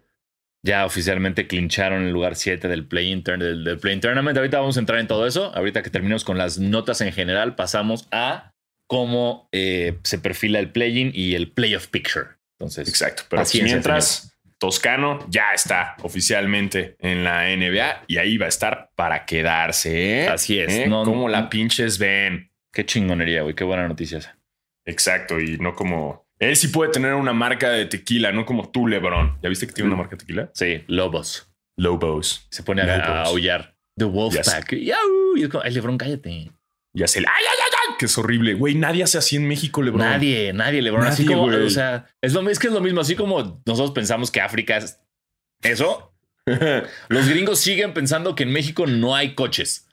[0.64, 4.38] Ya oficialmente clincharon el lugar 7 del play-in del, del play-in tournament.
[4.38, 5.54] Ahorita vamos a entrar en todo eso.
[5.54, 8.54] Ahorita que terminemos con las notas en general, pasamos a
[8.88, 12.28] cómo eh, se perfila el play-in y el playoff picture.
[12.60, 13.24] Entonces, Exacto.
[13.30, 18.92] Pero pues, mientras, Toscano ya está oficialmente en la NBA y ahí va a estar
[18.96, 20.24] para quedarse.
[20.24, 20.28] ¿eh?
[20.30, 20.72] Así es.
[20.74, 20.88] ¿Eh?
[20.88, 22.52] No- como la no- pinches ven.
[22.74, 23.56] qué chingonería, güey.
[23.56, 24.38] Qué buena noticia esa.
[24.86, 25.40] Exacto.
[25.40, 26.26] Y no como.
[26.40, 29.38] Él sí puede tener una marca de tequila, no como tú, Lebron.
[29.42, 30.50] ¿Ya viste que tiene una marca de tequila?
[30.54, 31.50] Sí, Lobos.
[31.78, 32.48] Lobos.
[32.52, 33.76] Se pone a, a aullar.
[33.98, 34.74] The Wolfpack.
[34.76, 35.36] Yau.
[35.38, 36.52] Y es como, ay, Lebron, cállate.
[36.96, 38.54] Y hace el ay, ay, ay, ay, que es horrible.
[38.56, 40.08] Güey, nadie hace así en México, Lebron.
[40.10, 41.06] Nadie, nadie, Lebron.
[41.06, 41.64] así Nadie, como, güey.
[41.66, 43.02] o sea, es, lo, es que es lo mismo.
[43.02, 45.00] Así como nosotros pensamos que África es
[45.62, 46.14] eso,
[47.10, 49.88] Los gringos siguen pensando que en México no hay coches.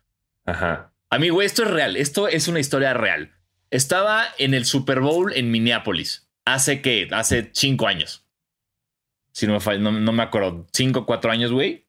[0.45, 0.93] Ajá.
[1.11, 1.97] A mí, güey, esto es real.
[1.97, 3.33] Esto es una historia real.
[3.71, 6.29] Estaba en el Super Bowl en Minneapolis.
[6.45, 7.09] ¿Hace qué?
[7.11, 8.27] Hace cinco años.
[9.33, 10.67] Si no me falla, no, no me acuerdo.
[10.73, 11.87] Cinco, cuatro años, güey.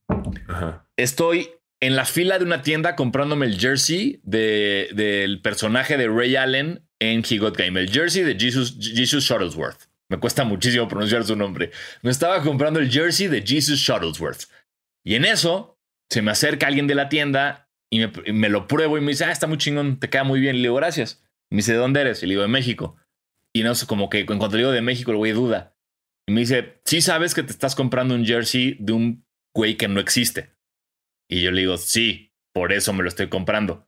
[0.47, 0.88] Ajá.
[0.95, 1.49] Estoy
[1.86, 6.88] en la fila de una tienda comprándome el jersey de- del personaje de Ray Allen
[7.00, 7.78] en He Got Game.
[7.80, 9.89] El jersey de Jesus, Shuttlesworth.
[10.10, 11.72] Me cuesta muchísimo pronunciar su nombre.
[12.02, 14.43] Me estaba comprando el jersey de Jesus Shuttlesworth.
[15.04, 15.78] Y en eso
[16.10, 18.00] se me acerca alguien de la tienda y
[18.32, 20.56] me, lo pruebo y me dice, ah, está muy chingón, te queda muy bien.
[20.56, 21.22] Y le digo, gracias.
[21.50, 22.24] Me dice, ¿de dónde eres?
[22.24, 22.96] Y le digo, de México.
[23.52, 25.76] Y no sé, como que en cuanto le digo de México, el güey duda.
[26.28, 29.88] Y me dice, sí sabes que te estás comprando un jersey de un güey que
[29.89, 30.53] no existe.
[31.27, 33.88] Y yo le digo, sí, por eso me lo estoy comprando.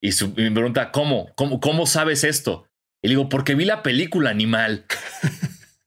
[0.00, 1.32] Y, su- y me pregunta, ¿cómo?
[1.36, 1.60] ¿cómo?
[1.60, 2.68] ¿Cómo sabes esto?
[3.02, 4.84] Y le digo, porque vi la película Animal.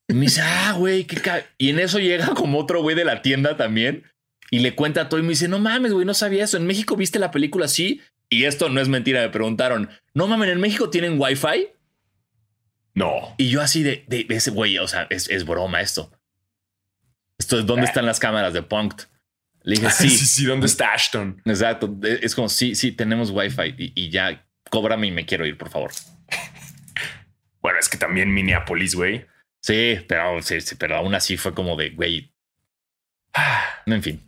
[0.07, 1.45] Y me dice, ah, güey, qué ca-".
[1.57, 4.03] Y en eso llega como otro güey de la tienda también
[4.49, 6.55] y le cuenta todo y me dice, no mames, güey, no sabía eso.
[6.57, 8.01] ¿En México viste la película así?
[8.29, 11.69] Y esto no es mentira, me preguntaron, no mames, ¿en México tienen Wi-Fi?
[12.93, 13.35] No.
[13.37, 16.11] Y yo así de, de, de ese güey, o sea, es, es broma esto.
[17.37, 17.89] Esto es dónde Ah.
[17.89, 19.05] están las cámaras de Punked.
[19.67, 20.45] Le dije, Sí, sí.
[20.45, 21.41] ¿Dónde está Ashton?
[21.43, 21.93] Exacto.
[22.01, 25.69] Es como, sí, sí, tenemos Wi-Fi y, y ya cóbrame y me quiero ir, por
[25.69, 25.91] favor.
[27.60, 29.25] Bueno, es que también Minneapolis, güey.
[29.62, 32.32] Sí, pero, sí, sí, pero aún así fue como de, güey.
[33.86, 34.21] En fin.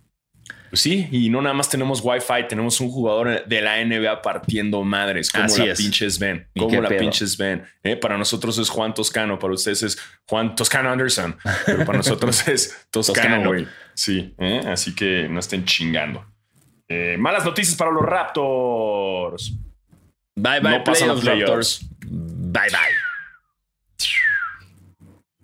[0.69, 4.83] Pues sí, y no nada más tenemos Wi-Fi, tenemos un jugador de la NBA partiendo
[4.83, 5.31] madres.
[5.31, 5.77] Como Así la es.
[5.79, 6.47] pinches ven?
[6.53, 6.99] ¿Y Como la pedo?
[6.99, 7.63] pinches ven?
[7.83, 12.47] Eh, Para nosotros es Juan Toscano, para ustedes es Juan Toscano Anderson, pero para nosotros
[12.47, 13.67] es Toscano, güey.
[13.93, 14.61] Sí, ¿eh?
[14.67, 16.25] así que no estén chingando.
[16.87, 19.53] Eh, malas noticias para los Raptors.
[20.35, 21.23] Bye bye, No pasan los.
[21.23, 21.81] Raptors.
[22.07, 23.08] Bye bye.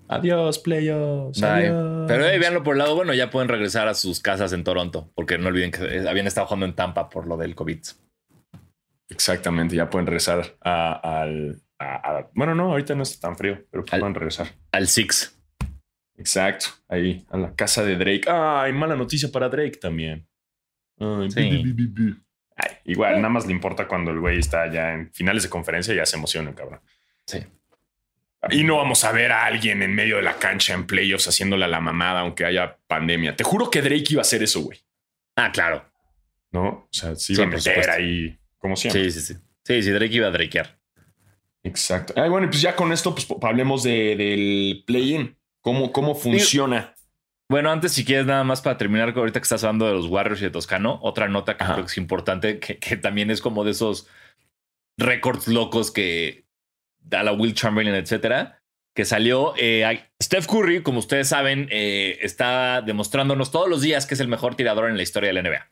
[0.08, 1.42] Adiós, playoffs.
[1.42, 2.06] Adiós.
[2.08, 5.12] Pero eh, véanlo por el lado bueno, ya pueden regresar a sus casas en Toronto,
[5.16, 7.80] porque no olviden que eh, habían estado jugando en Tampa por lo del COVID.
[9.10, 11.62] Exactamente, ya pueden regresar a- al.
[11.80, 14.48] a- a- bueno, no, ahorita no está tan frío, pero Al- pueden regresar.
[14.72, 15.32] Al Six.
[16.18, 18.24] Exacto, ahí, a la casa de Drake.
[18.28, 20.28] Ay, mala noticia para Drake también.
[20.98, 21.42] Ay, Sí.
[21.42, 22.16] bi, bi, bi, bi, bi.
[22.56, 25.94] Ay, igual, nada más le importa cuando el güey está ya en finales de conferencia
[25.94, 26.80] y ya se emociona, cabrón.
[27.28, 27.40] Sí.
[28.52, 31.66] Y no vamos a ver a alguien en medio de la cancha en playoffs haciéndole
[31.66, 33.36] a la mamada, aunque haya pandemia.
[33.36, 34.80] Te juro que Drake iba a hacer eso, güey.
[35.36, 35.86] Ah, claro.
[36.52, 36.68] ¿No?
[36.68, 39.10] O sea, sí Sí, iba a meter ahí, como siempre.
[39.12, 39.40] Sí, sí, sí.
[39.64, 40.78] Sí, sí, Drake iba a drakear.
[41.64, 42.14] Exacto.
[42.16, 45.36] Ay, bueno, y pues ya con esto, pues hablemos de, del play-in.
[45.62, 46.94] ¿Cómo, ¿Cómo funciona?
[47.50, 50.42] Bueno, antes, si quieres, nada más para terminar, ahorita que estás hablando de los Warriors
[50.42, 51.74] y de Toscano, otra nota que Ajá.
[51.74, 54.08] creo que es importante, que, que también es como de esos
[54.98, 56.45] récords locos que
[57.06, 58.62] da la Will Chamberlain, etcétera,
[58.96, 59.54] que salió.
[59.58, 64.28] eh, Steph Curry, como ustedes saben, eh, está demostrándonos todos los días que es el
[64.28, 65.70] mejor tirador en la historia de la NBA.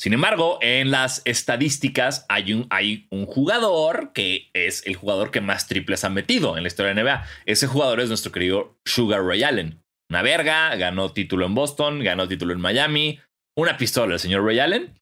[0.00, 5.42] Sin embargo, en las estadísticas hay un, hay un jugador que es el jugador que
[5.42, 7.26] más triples ha metido en la historia de la NBA.
[7.44, 9.82] Ese jugador es nuestro querido Sugar Ray Allen.
[10.08, 13.20] Una verga, ganó título en Boston, ganó título en Miami.
[13.54, 14.98] Una pistola, el señor Ray Allen.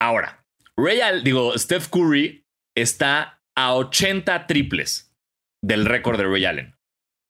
[0.00, 5.14] Ahora, Ray Allen, digo, Steph Curry está a 80 triples
[5.62, 6.76] del récord de Ray Allen.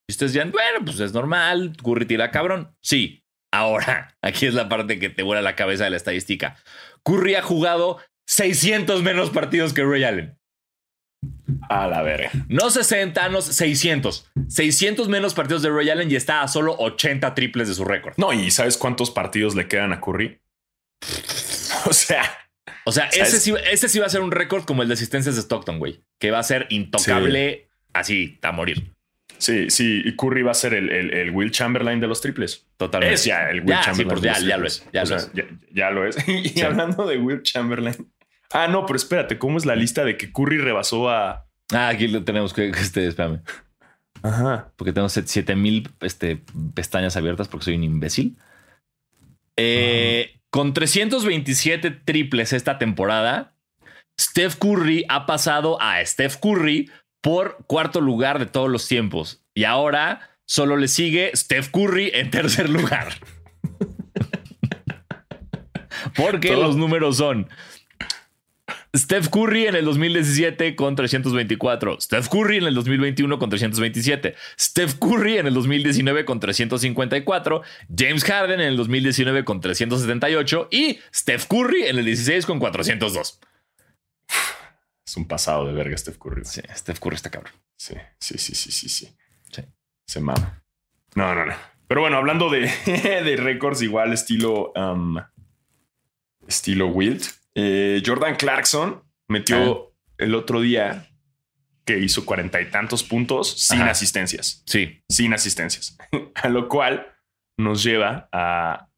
[0.09, 2.77] Y ustedes dirán, bueno, pues es normal, Curry tira cabrón.
[2.83, 3.25] Sí.
[3.53, 6.57] Ahora, aquí es la parte que te vuela la cabeza de la estadística.
[7.05, 10.39] Curry ha jugado 600 menos partidos que Ray Allen.
[11.69, 12.31] A la verga.
[12.49, 14.31] No 60, no 600.
[14.49, 18.15] 600 menos partidos de Ray Allen y está a solo 80 triples de su récord.
[18.19, 20.41] No, ¿y sabes cuántos partidos le quedan a Curry?
[21.87, 22.23] O sea,
[22.85, 25.35] O sea, ese sí, ese sí va a ser un récord como el de asistencias
[25.37, 26.01] de Stockton, güey.
[26.19, 28.93] Que va a ser intocable así, a morir.
[29.39, 32.67] sí, sí, y Curry va a ser el, el- el Will Chamberlain de los triples.
[32.77, 33.15] Totalmente.
[33.15, 34.23] Es ya el Will Ya, sí, Chamberlain.
[34.23, 35.31] de ya- lo es, ya lo sea, es.
[35.35, 36.17] Ya, ya lo es.
[36.29, 36.61] Y Sí.
[36.63, 37.97] hablando de Will Chamberlain.
[38.51, 41.47] Ah, no, pero espérate, ¿cómo es la lista de que Curry rebasó a.
[41.73, 43.41] Ah, aquí lo tenemos que, este, espérame.
[44.23, 44.73] Ajá.
[44.77, 46.41] Porque tengo 7000 este,
[46.75, 48.37] pestañas abiertas porque soy un imbécil.
[49.57, 53.57] Eh, Con 327 triples esta temporada,
[54.21, 59.43] Steph Curry ha pasado a Steph Curry por cuarto lugar de todos los tiempos.
[59.53, 63.15] Y ahora solo le sigue Steph Curry en tercer lugar.
[66.17, 67.49] Porque Todo- los números son
[68.97, 72.01] Steph Curry en el 2017 con 324.
[72.01, 74.35] Steph Curry en el 2021 con 327.
[74.59, 77.63] Steph Curry en el 2019 con 354.
[77.97, 80.69] James Harden en el 2019 con 378.
[80.71, 83.41] Y Steph Curry en el 16 con 402.
[85.07, 86.45] Es un pasado de verga Steph Curry.
[86.45, 87.53] Sí, Steph Curry está cabrón.
[87.77, 89.15] Sí, sí, sí, sí, sí, sí.
[89.53, 89.63] Sí.
[90.07, 90.63] Se mama.
[91.15, 91.55] No, no, no.
[91.87, 95.19] Pero bueno, hablando de, de récords igual estilo um,
[96.47, 101.09] estilo Wilt, eh, Jordan Clarkson metió el otro día
[101.85, 103.91] que hizo cuarenta y tantos puntos sin Ajá.
[103.91, 105.03] asistencias, Sí.
[105.09, 105.97] sin asistencias,
[106.35, 107.07] a lo cual
[107.59, 108.91] nos lleva a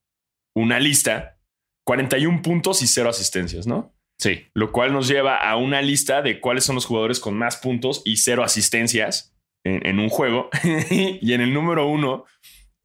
[0.54, 1.38] una lista
[1.84, 3.92] 41 puntos y cero asistencias, ¿no?
[4.18, 4.46] Sí.
[4.54, 8.00] lo cual nos lleva a una lista de cuáles son los jugadores con más puntos
[8.06, 10.48] y cero asistencias en, en un juego.
[10.90, 12.24] y en el número uno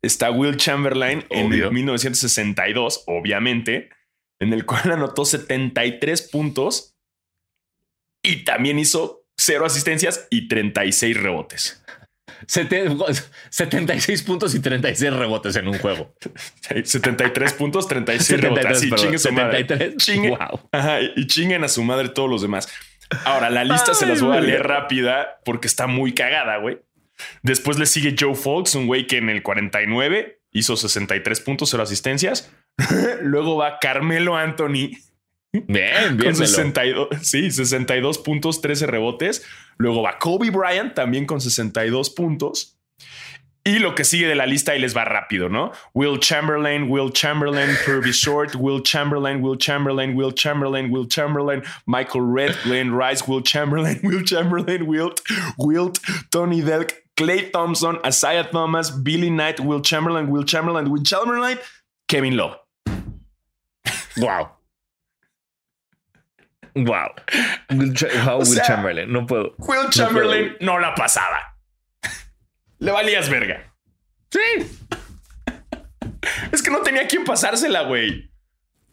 [0.03, 1.67] está Will Chamberlain en Obvio.
[1.67, 3.89] el 1962, obviamente,
[4.41, 6.95] en el cual anotó 73 puntos
[8.23, 11.83] y también hizo cero asistencias y 36 rebotes.
[12.47, 12.87] Sete-
[13.51, 16.13] 76 puntos y 36 rebotes en un juego.
[16.83, 18.63] 73 puntos, 36 rebotes.
[18.63, 19.05] 73, Así, perdón.
[19.05, 19.57] chingue su madre.
[19.59, 19.97] 73.
[19.97, 20.29] Chingue.
[20.29, 20.69] Wow.
[20.71, 22.67] Ajá, y chinguen a su madre todos los demás.
[23.25, 26.79] Ahora, la lista se las voy a Ay, leer rápida porque está muy cagada, güey.
[27.43, 31.83] Después le sigue Joe Folks, un güey que en el 49 hizo 63 puntos, cero
[31.83, 32.49] asistencias.
[33.21, 34.91] Luego va Carmelo Anthony
[35.53, 36.17] Bien, bien.
[36.17, 36.35] con Melo.
[36.35, 39.45] 62, sí, 62 puntos, 13 rebotes.
[39.77, 42.77] Luego va Kobe Bryant también con 62 puntos.
[43.63, 45.71] Y lo que sigue de la lista ahí les va rápido, ¿no?
[45.93, 52.23] Will Chamberlain, Will Chamberlain, Kirby Short, Will Chamberlain, Will Chamberlain, Will Chamberlain, Will Chamberlain, Michael
[52.33, 55.21] Red, Glenn Rice, Will Chamberlain, Will Chamberlain, Wilt,
[55.59, 55.99] Wilt,
[56.31, 61.59] Tony Delk, Clay Thompson, Isaiah Thomas, Billy Knight, Will Chamberlain, Will Chamberlain, Will Chamberlain,
[62.07, 62.60] Kevin Love.
[64.17, 64.49] Wow.
[66.75, 67.11] Wow.
[67.71, 67.93] Will,
[68.61, 69.55] Chamberlain, no puedo.
[69.57, 71.57] Will Chamberlain no, la pasaba.
[72.79, 73.73] Le valías verga.
[74.29, 74.39] Sí.
[76.51, 78.31] Es que no tenía quien pasársela, güey.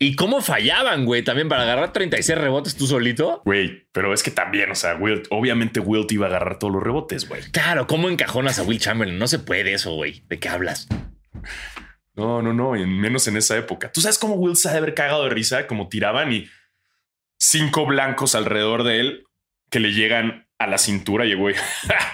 [0.00, 1.22] ¿Y cómo fallaban, güey?
[1.22, 3.42] También para agarrar 36 rebotes tú solito.
[3.44, 6.82] Güey, pero es que también, o sea, Wilt, obviamente Wilt iba a agarrar todos los
[6.82, 7.42] rebotes, güey.
[7.50, 9.18] Claro, ¿cómo encajonas a Will Chamberlain?
[9.18, 10.22] No se puede eso, güey.
[10.28, 10.86] ¿De qué hablas?
[12.18, 13.92] No, no, no, y menos en esa época.
[13.92, 15.68] ¿Tú sabes cómo Wilt se ha de haber cagado de risa?
[15.68, 16.48] Como tiraban y
[17.38, 19.24] cinco blancos alrededor de él
[19.70, 21.54] que le llegan a la cintura y güey.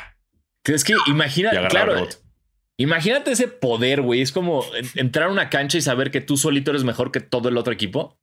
[0.65, 2.07] es que imagina, claro,
[2.77, 4.21] Imagínate ese poder, güey.
[4.21, 4.63] Es como
[4.95, 7.73] entrar a una cancha y saber que tú solito eres mejor que todo el otro
[7.73, 8.19] equipo.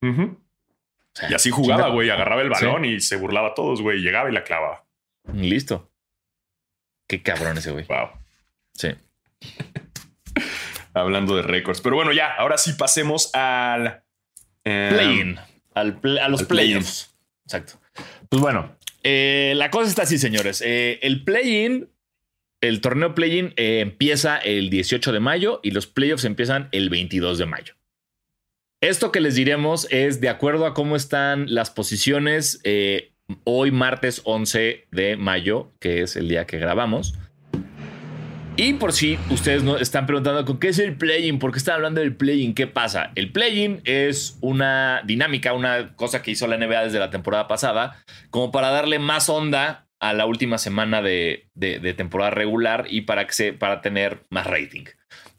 [0.00, 2.08] y así jugaba, güey.
[2.08, 3.98] Agarraba el balón y se burlaba a todos, güey.
[3.98, 4.86] Llegaba y la clavaba.
[5.34, 5.90] Listo.
[7.08, 7.84] Qué cabrón ese, güey.
[7.86, 8.10] Wow.
[8.74, 8.94] Sí.
[11.00, 11.80] Hablando de récords.
[11.80, 14.02] Pero bueno, ya, ahora sí pasemos al.
[14.64, 15.38] Eh, play-in.
[15.74, 17.14] a los play-ins.
[17.44, 17.80] Exacto.
[18.28, 20.62] Pues bueno, eh, la cosa está así, señores.
[20.64, 21.88] Eh, el play-in
[22.60, 27.38] el torneo play-in eh, empieza el 18 de mayo y los playoffs empiezan el 22
[27.38, 27.74] de mayo.
[28.80, 33.12] Esto que les diremos es de acuerdo a cómo están las posiciones eh,
[33.44, 37.14] hoy martes 11 de mayo, que es el día que grabamos.
[38.60, 41.76] Y por si ustedes no están preguntando con qué es el play-in, por qué están
[41.76, 43.12] hablando del play-in, qué pasa.
[43.14, 48.02] El play-in es una dinámica, una cosa que hizo la NBA desde la temporada pasada,
[48.30, 51.48] como para darle más onda a la última semana de,
[51.96, 54.86] temporada regular y para, que se, para tener más rating.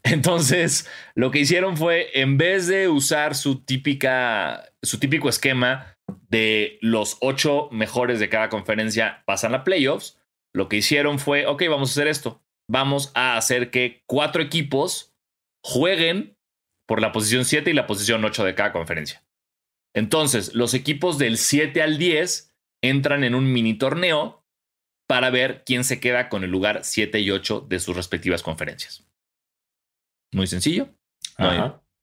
[0.03, 5.97] Entonces, lo que hicieron fue, en vez de usar su, típica, su típico esquema
[6.29, 10.17] de los ocho mejores de cada conferencia pasan a playoffs,
[10.53, 12.41] lo que hicieron fue, ok, vamos a hacer esto.
[12.69, 15.15] Vamos a hacer que cuatro equipos
[15.63, 16.37] jueguen
[16.87, 19.23] por la posición 7 y la posición 8 de cada conferencia.
[19.95, 24.45] Entonces, los equipos del 7 al 10 entran en un mini torneo
[25.07, 29.03] para ver quién se queda con el lugar 7 y 8 de sus respectivas conferencias.
[30.31, 30.89] Muy sencillo.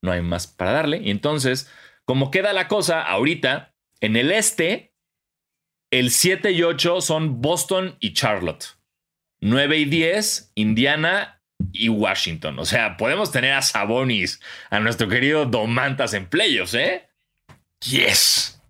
[0.02, 0.98] No hay, más para darle.
[0.98, 1.70] Y entonces,
[2.04, 4.94] como queda la cosa ahorita, en el este,
[5.92, 8.75] el 7 y 8 son Boston y Charlotte.
[9.40, 11.40] 9 y 10, Indiana
[11.72, 12.58] y Washington.
[12.58, 17.08] O sea, podemos tener a Sabonis, a nuestro querido Domantas en playoffs, ¿eh?
[17.80, 18.60] Yes.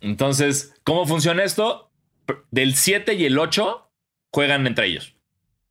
[0.00, 1.86] Entonces, ¿cómo funciona esto?
[2.50, 3.90] del 7 y el 8
[4.32, 5.14] juegan entre ellos.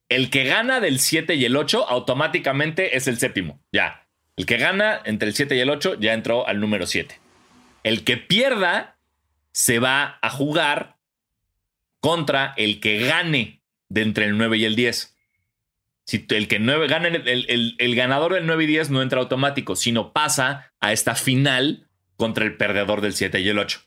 [0.10, 3.60] El que gana del 7 y el 8 automáticamente es el séptimo.
[3.72, 4.08] Ya.
[4.36, 7.20] El que gana entre el 7 y el 8 ya entró al número 7.
[7.84, 8.98] El que pierda
[9.52, 10.98] se va a jugar
[12.00, 13.62] contra el que gane
[13.96, 15.16] de entre el 9 y el 10.
[16.06, 19.76] Si el que 9 gana, el, el ganador del 9 y 10 no entra automático,
[19.76, 21.88] sino pasa a esta final
[22.18, 23.80] contra el perdedor del 7 y el 8.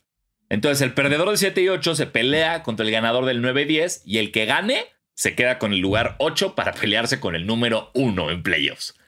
[0.48, 3.64] Entonces el perdedor del 7 y 8 se pelea contra el ganador del 9 y
[3.66, 7.46] 10 y el que gane se queda con el lugar 8 para pelearse con el
[7.46, 8.98] número 1 en playoffs.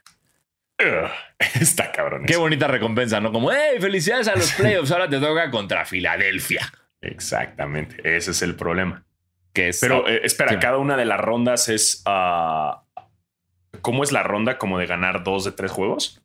[1.61, 2.27] está cabrón.
[2.27, 3.33] Qué bonita recompensa, ¿no?
[3.33, 6.71] Como, hey, felicidades a los playoffs, ahora te toca contra Filadelfia.
[7.01, 9.05] Exactamente, ese es el problema.
[9.53, 12.03] Que es, Pero eh, espera, cada una de las rondas es...
[12.07, 12.79] Uh,
[13.83, 14.59] ¿Cómo es la ronda?
[14.59, 16.21] ¿Como de ganar dos de tres juegos?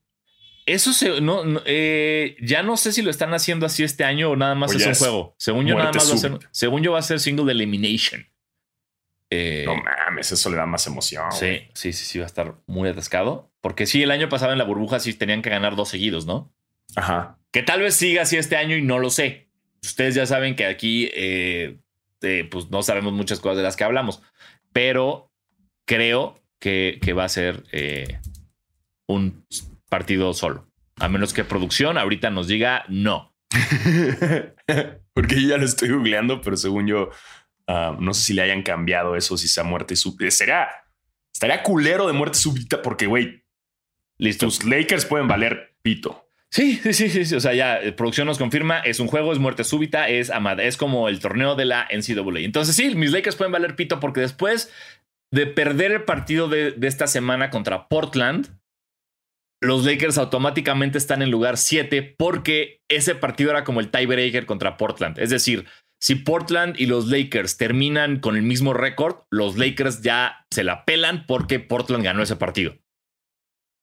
[0.65, 4.35] Eso se, no, eh, ya no sé si lo están haciendo así este año o
[4.35, 5.35] nada más es un juego.
[5.37, 8.27] Según yo, nada más va a ser, según yo, va a ser single elimination.
[9.29, 11.31] Eh, no mames, eso le da más emoción.
[11.31, 13.51] Sí, sí, sí, sí, va a estar muy atascado.
[13.61, 16.51] Porque sí, el año pasado en la burbuja sí tenían que ganar dos seguidos, ¿no?
[16.95, 17.37] Ajá.
[17.51, 19.49] Que tal vez siga así este año y no lo sé.
[19.83, 21.77] Ustedes ya saben que aquí, eh,
[22.49, 24.21] pues no sabemos muchas cosas de las que hablamos,
[24.73, 25.31] pero
[25.85, 27.63] creo que, que va a ser
[29.07, 29.45] un
[29.89, 30.67] partido solo.
[30.97, 33.35] A menos que producción ahorita nos diga no.
[35.13, 37.09] Porque yo ya lo estoy googleando, pero según yo,
[37.67, 40.31] ah, no sé si le hayan cambiado eso, si sea muerte súbita.
[40.31, 40.69] Será,
[41.33, 43.43] estaría culero de muerte súbita porque, güey,
[44.17, 46.24] los Lakers pueden valer pito.
[46.55, 49.39] Sí, sí, sí, sí, O sea, ya eh, producción nos confirma, es un juego, es
[49.39, 52.39] muerte súbita, es amada, es como el torneo de la NCAA.
[52.39, 54.71] Entonces, sí, mis Lakers pueden valer pito porque después
[55.33, 58.57] de perder el partido de, esta semana contra Portland,
[59.61, 64.77] los Lakers automáticamente están en lugar 7 porque ese partido era como el tiebreaker contra
[64.77, 65.19] Portland.
[65.19, 65.65] Es decir,
[66.01, 70.85] si Portland y los Lakers terminan con el mismo récord, los Lakers ya se la
[70.85, 72.77] pelan porque Portland ganó ese partido.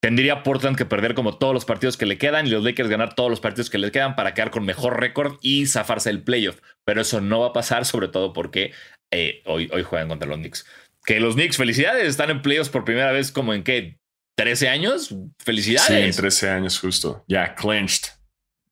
[0.02, 3.14] Tendría Portland que perder como todos los partidos que le quedan y los Lakers ganar
[3.14, 6.58] todos los partidos que les quedan para quedar con mejor récord y zafarse el playoff.
[6.84, 8.72] Pero eso no va a pasar, sobre todo porque
[9.12, 10.66] eh, hoy, hoy juegan contra los Knicks.
[11.04, 14.00] Que los Knicks, felicidades, están en playoffs por primera vez como en qué,
[14.36, 15.14] 13 años.
[15.38, 16.16] Felicidades.
[16.16, 17.24] Sí, 13 años justo.
[17.28, 18.08] Ya, clenched.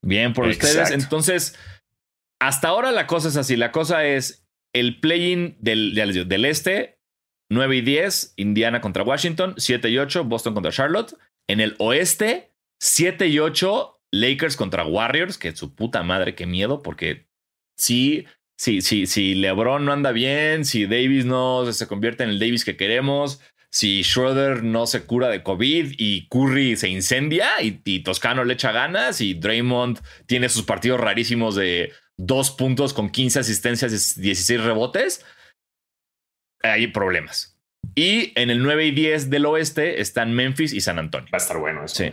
[0.02, 0.90] Bien por ustedes.
[0.90, 1.56] Entonces,
[2.40, 3.56] hasta ahora la cosa es así.
[3.56, 6.99] La cosa es el play-in del este,
[7.50, 11.14] 9 y 10, Indiana contra Washington, 7 y 8, Boston contra Charlotte.
[11.48, 16.82] En el oeste, 7 y 8, Lakers contra Warriors, que su puta madre, qué miedo,
[16.82, 17.26] porque
[17.76, 18.26] sí,
[18.56, 22.64] sí, sí, si LeBron no anda bien, si Davis no se convierte en el Davis
[22.64, 23.40] que queremos,
[23.72, 28.54] si Schroeder no se cura de COVID y Curry se incendia y, y Toscano le
[28.54, 34.20] echa ganas y Draymond tiene sus partidos rarísimos de dos puntos con 15 asistencias y
[34.20, 35.24] 16 rebotes,
[36.62, 37.58] hay problemas.
[37.94, 41.28] Y en el 9 y 10 del oeste están Memphis y San Antonio.
[41.32, 41.96] Va a estar bueno eso.
[41.96, 42.12] Sí.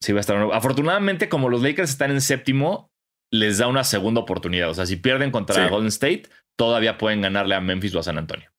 [0.00, 0.52] Sí, va a estar bueno.
[0.52, 2.90] Afortunadamente, como los Lakers están en séptimo,
[3.30, 4.70] les da una segunda oportunidad.
[4.70, 5.70] O sea, si pierden contra Sí.
[5.70, 6.24] Golden State,
[6.56, 8.50] todavía pueden ganarle a Memphis o a San Antonio.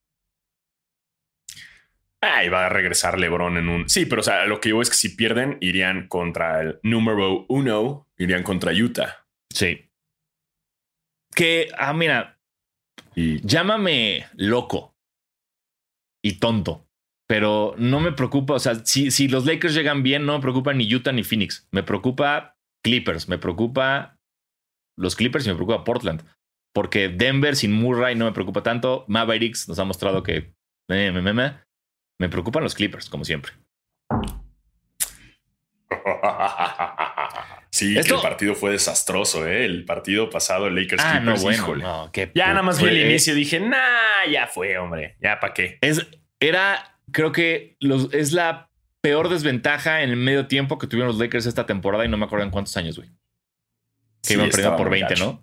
[2.22, 3.90] Ahí va a regresar LeBron en un.
[3.90, 7.46] Sí, pero o sea, lo que yo es que si pierden, irían contra el número
[7.50, 9.26] uno, irían contra Utah.
[9.50, 9.90] Sí.
[11.36, 12.40] Que, ah, mira,
[13.16, 14.93] Y llámame loco
[16.24, 16.88] y tonto,
[17.28, 18.56] pero no me preocupa.
[18.56, 21.68] O sea, si, si los Lakers llegan bien, no me preocupa ni Utah ni Phoenix.
[21.72, 24.18] Me preocupa Clippers, me preocupa
[24.98, 26.24] los Clippers y me preocupa Portland.
[26.74, 29.06] Porque Denver sin Murray no me preocupa tanto.
[29.08, 30.54] Mavericks nos ha mostrado que
[30.90, 32.30] me, me, me, me.
[32.30, 33.54] Preocupan los Clippers, como siempre.
[37.70, 39.66] sí, Esto- que el partido fue desastroso, ¿eh?
[39.66, 41.58] El partido pasado, el Lakers Ah, no, Clippers, bueno.
[41.58, 41.84] híjole.
[41.84, 45.18] no, qué Ya nada más vi fue- el inicio y dije, nah, ya fue, hombre.
[45.22, 45.78] Ya para qué.
[45.82, 46.06] Es,
[46.40, 48.70] era, creo que los, es la
[49.02, 52.26] peor desventaja en el medio tiempo que tuvieron los Lakers esta temporada y no me
[52.26, 53.10] acuerdo en cuántos años, güey.
[53.10, 53.16] Que
[54.30, 55.26] Sí, iban perdiendo por muy 20, gacho.
[55.26, 55.40] ¿no?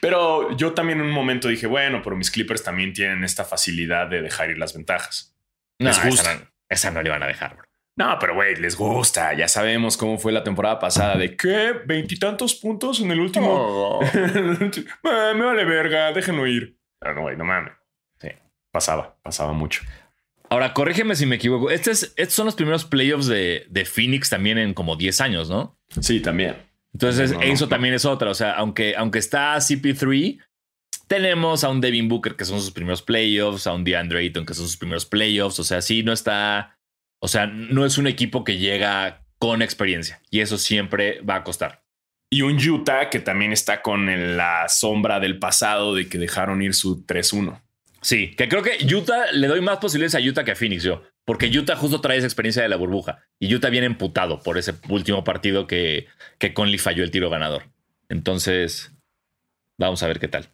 [0.00, 4.06] Pero yo también en un momento dije, bueno, pero mis Clippers también tienen esta facilidad
[4.06, 5.34] de dejar ir las ventajas.
[5.80, 6.34] No, Les esa gusta.
[6.34, 7.64] no, esa no le van a dejar, bro.
[7.96, 9.34] No, pero güey, les gusta.
[9.34, 11.16] Ya sabemos cómo fue la temporada pasada.
[11.16, 11.72] ¿De qué?
[11.86, 14.00] ¿Veintitantos puntos en el último?
[14.12, 16.76] Eh, me vale verga, déjenlo ir.
[16.98, 17.72] Pero no, güey, no mames.
[18.20, 18.28] Sí.
[18.72, 19.82] Pasaba, pasaba mucho.
[20.48, 21.70] Ahora, corrígeme si me equivoco.
[21.70, 25.48] Este es- estos son los primeros playoffs de, de Phoenix también en como 10 años,
[25.50, 25.78] ¿no?
[26.00, 26.56] Sí, también.
[26.92, 27.68] Entonces, no, eso no.
[27.70, 28.30] también es otra.
[28.30, 30.40] O sea, aunque, aunque está CP3,
[31.06, 34.54] tenemos a un Devin Booker que son sus primeros playoffs, a un DeAndre Ayton que
[34.54, 35.58] son sus primeros playoffs.
[35.60, 36.76] O sea, sí, no está.
[37.20, 41.44] O sea, no es un equipo que llega con experiencia y eso siempre va a
[41.44, 41.82] costar.
[42.30, 46.74] Y un Utah que también está con la sombra del pasado de que dejaron ir
[46.74, 47.60] su 3-1.
[48.02, 51.02] Sí, que creo que Utah le doy más posibilidades a Utah que a Phoenix yo,
[51.24, 54.74] porque Utah justo trae esa experiencia de la burbuja y Utah viene emputado por ese
[54.88, 56.06] último partido que,
[56.38, 57.64] que Conley falló el tiro ganador.
[58.08, 58.92] Entonces,
[59.78, 60.48] vamos a ver qué tal.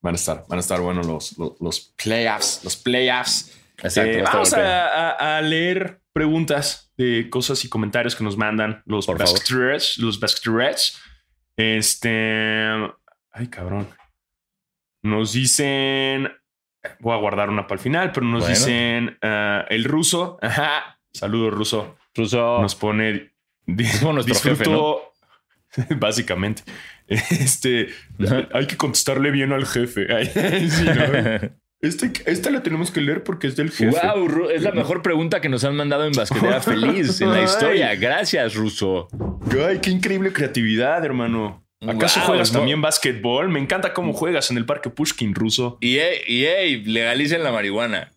[0.00, 3.54] Van a estar, van a estar buenos los, los, los playoffs, los playoffs.
[3.82, 4.18] Exacto.
[4.18, 10.18] Eh, vamos a leer preguntas de cosas y comentarios que nos mandan los basketers, los
[10.18, 11.00] basketers.
[11.56, 12.10] Este,
[13.32, 13.88] ay cabrón,
[15.02, 16.28] nos dicen,
[16.98, 18.54] voy a guardar una para el final, pero nos Bueno.
[18.54, 23.32] dicen ah, el ruso, ajá, saludos ruso, Incluso nos pone,
[24.00, 25.12] como nuestro disfruto,
[25.98, 26.64] básicamente,
[27.06, 27.90] este,
[28.52, 30.06] hay que contestarle bien al jefe.
[30.68, 31.50] Sí, ¿no?
[31.80, 33.96] Este, esta la tenemos que leer porque es del jefe.
[34.04, 37.94] Wow, es la mejor pregunta que nos han mandado en Basquetera Feliz en la historia.
[37.94, 39.08] Gracias, Ruso.
[39.64, 41.64] Ay, qué increíble creatividad, hermano.
[41.86, 42.58] ¿Acaso Wow, juegas no.
[42.58, 43.48] también básquetbol?
[43.48, 45.78] Me encanta cómo juegas en el parque Pushkin ruso.
[45.80, 48.10] Y ey, y ey, legalicen la marihuana.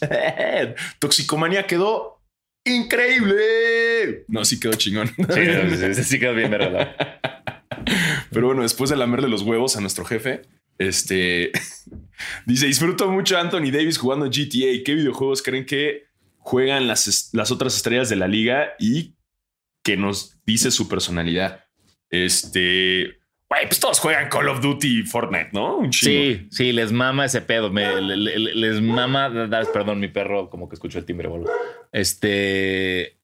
[0.98, 2.22] Toxicomanía quedó
[2.64, 4.24] increíble.
[4.28, 5.08] No, sí quedó chingón.
[5.08, 5.46] Sí,
[5.78, 6.94] sí, sí, sí quedó bien, ¿verdad?
[8.30, 10.42] Pero bueno, después de lamerle los huevos a nuestro jefe,
[10.78, 11.52] este
[12.46, 14.82] dice: Disfruto mucho a Anthony Davis jugando GTA.
[14.84, 16.04] ¿Qué videojuegos creen que
[16.38, 19.14] juegan las, las otras estrellas de la liga y
[19.82, 21.64] que nos dice su personalidad?
[22.10, 23.18] Este,
[23.48, 25.78] güey, pues todos juegan Call of Duty y Fortnite, ¿no?
[25.78, 25.92] Un.
[25.92, 27.70] Sí, sí, les mama ese pedo.
[27.72, 29.48] Me- le- le- le- les mama.
[29.72, 31.52] Perdón, mi perro, como que escuchó el timbre, boludo.
[31.92, 33.18] Este.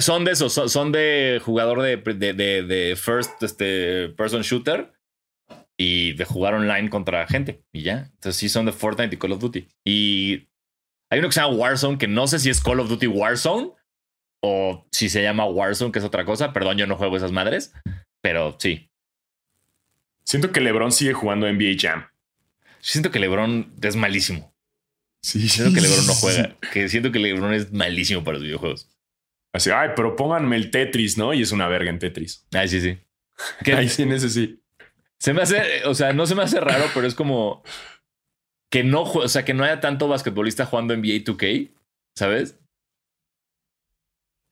[0.00, 4.90] Son de esos, son, son de jugador de, de, de- de first este, person shooter
[5.76, 8.10] y de jugar online contra gente y ya.
[8.14, 9.68] Entonces, sí, son de Fortnite y Call of Duty.
[9.84, 10.48] Y
[11.10, 13.72] hay uno que se llama Warzone, que no sé si es Call of Duty Warzone
[14.40, 16.52] o si se llama Warzone, que es otra cosa.
[16.52, 17.72] Perdón, yo no juego esas madres,
[18.20, 18.90] pero sí.
[20.24, 22.06] Siento que LeBron sigue jugando NBA Jam.
[22.80, 24.54] Siento que LeBron es malísimo.
[25.22, 26.56] Sí, Siento que LeBron no juega.
[26.72, 28.88] Que siento que LeBron es malísimo para los videojuegos.
[29.52, 31.32] Así, ay, pero pónganme el Tetris, ¿no?
[31.32, 32.46] Y es una verga en Tetris.
[32.52, 32.98] Ay, sí, sí.
[33.64, 34.62] Que Ay, sí, en ese sí.
[35.20, 37.62] Se me hace, o sea, no se me hace raro, pero es como
[38.70, 41.70] que no, o sea, que no haya tanto basquetbolista jugando NBA 2K,
[42.16, 42.58] ¿sabes?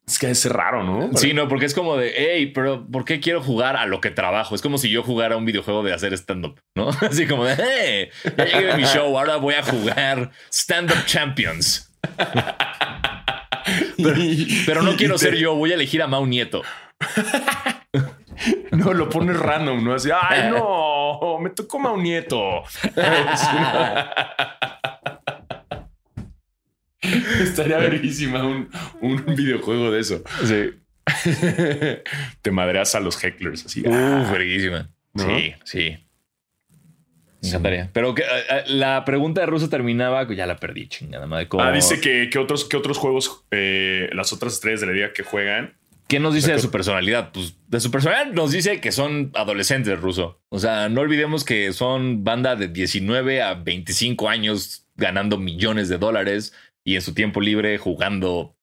[0.07, 1.17] Es que es raro, ¿no?
[1.17, 4.11] Sí, no, porque es como de, hey, pero ¿por qué quiero jugar a lo que
[4.11, 4.55] trabajo?
[4.55, 6.91] Es como si yo jugara un videojuego de hacer stand-up, ¿no?
[7.01, 11.91] Así como de, hey, ya llegué a mi show, ahora voy a jugar Stand-up Champions.
[14.67, 16.63] pero, no quiero ser yo, voy a elegir a Mau Nieto.
[18.77, 19.95] No, lo pones random, ¿no?
[19.95, 22.63] Así, ay, no, me tocó Mau Nieto.
[27.41, 28.69] Estaría verísima un,
[29.37, 30.23] videojuego de eso.
[30.45, 30.71] Sí.
[32.43, 33.83] Te madreas a los hecklers así.
[33.87, 34.35] Uf, ah,
[35.17, 35.99] Sí, sí.
[37.43, 37.91] Me encantaría.
[37.93, 41.47] Pero que, eh, eh, la pregunta de Russo terminaba, ya la perdí, chingada madre.
[41.59, 45.23] Ah, dice que, otros, que otros juegos, eh, las otras estrellas de la liga que
[45.23, 45.77] juegan.
[46.15, 47.33] ¿Qué nos dice de su personalidad?
[47.33, 50.41] Pues de su personalidad nos dice que son adolescentes ruso.
[50.49, 55.99] O sea, no olvidemos que son banda de 19 a 25 años ganando millones de
[55.99, 56.55] dólares
[56.85, 58.57] y en su tiempo libre jugando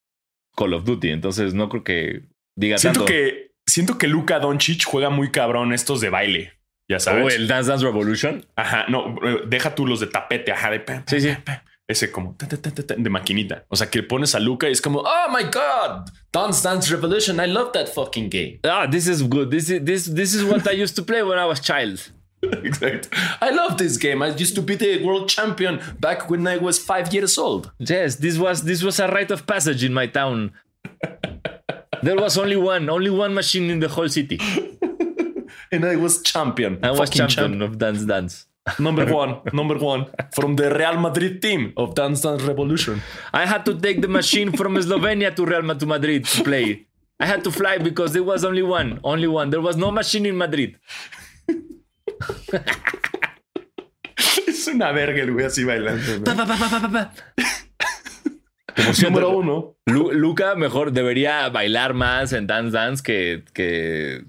[0.55, 1.09] Call of Duty.
[1.09, 2.21] Entonces no creo que
[2.55, 6.53] diga siento Que, siento que Luka Doncic juega muy cabrón estos de baile.
[6.87, 7.25] Ya sabes.
[7.25, 8.45] O el Dance Dance Revolution.
[8.55, 11.35] Ajá, no, eh, deja tú los de tapete, ajá, de Sí, sí.
[11.91, 13.65] Ese como de maquinita.
[13.67, 17.37] O sea, que pones a Luca y es como, oh my god, Dance Dance Revolution,
[17.39, 18.59] I love that fucking game.
[18.63, 19.49] Ah, this is good.
[19.51, 21.99] This is this this is what I used to play when I was child.
[22.63, 23.11] exactly.
[23.41, 24.21] I love this game.
[24.21, 27.71] I used to be the world champion back when I was five years old.
[27.79, 30.51] Yes, this was this was a rite of passage in my town.
[32.01, 34.39] there was only one, only one machine in the whole city.
[35.71, 36.79] and I was champion.
[36.83, 38.47] I was champion, champion of Dance Dance.
[38.79, 43.01] Number one, number one from the Real Madrid team of Dance Dance Revolution.
[43.33, 46.85] I had to take the machine from Slovenia to Real to Madrid to play.
[47.19, 49.49] I had to fly because there was only one, only one.
[49.49, 50.77] There was no machine in Madrid.
[54.47, 56.01] es una verga el güey así bailando.
[59.03, 59.75] Número uno.
[59.85, 64.23] Luca mejor debería bailar más en Dance Dance que, que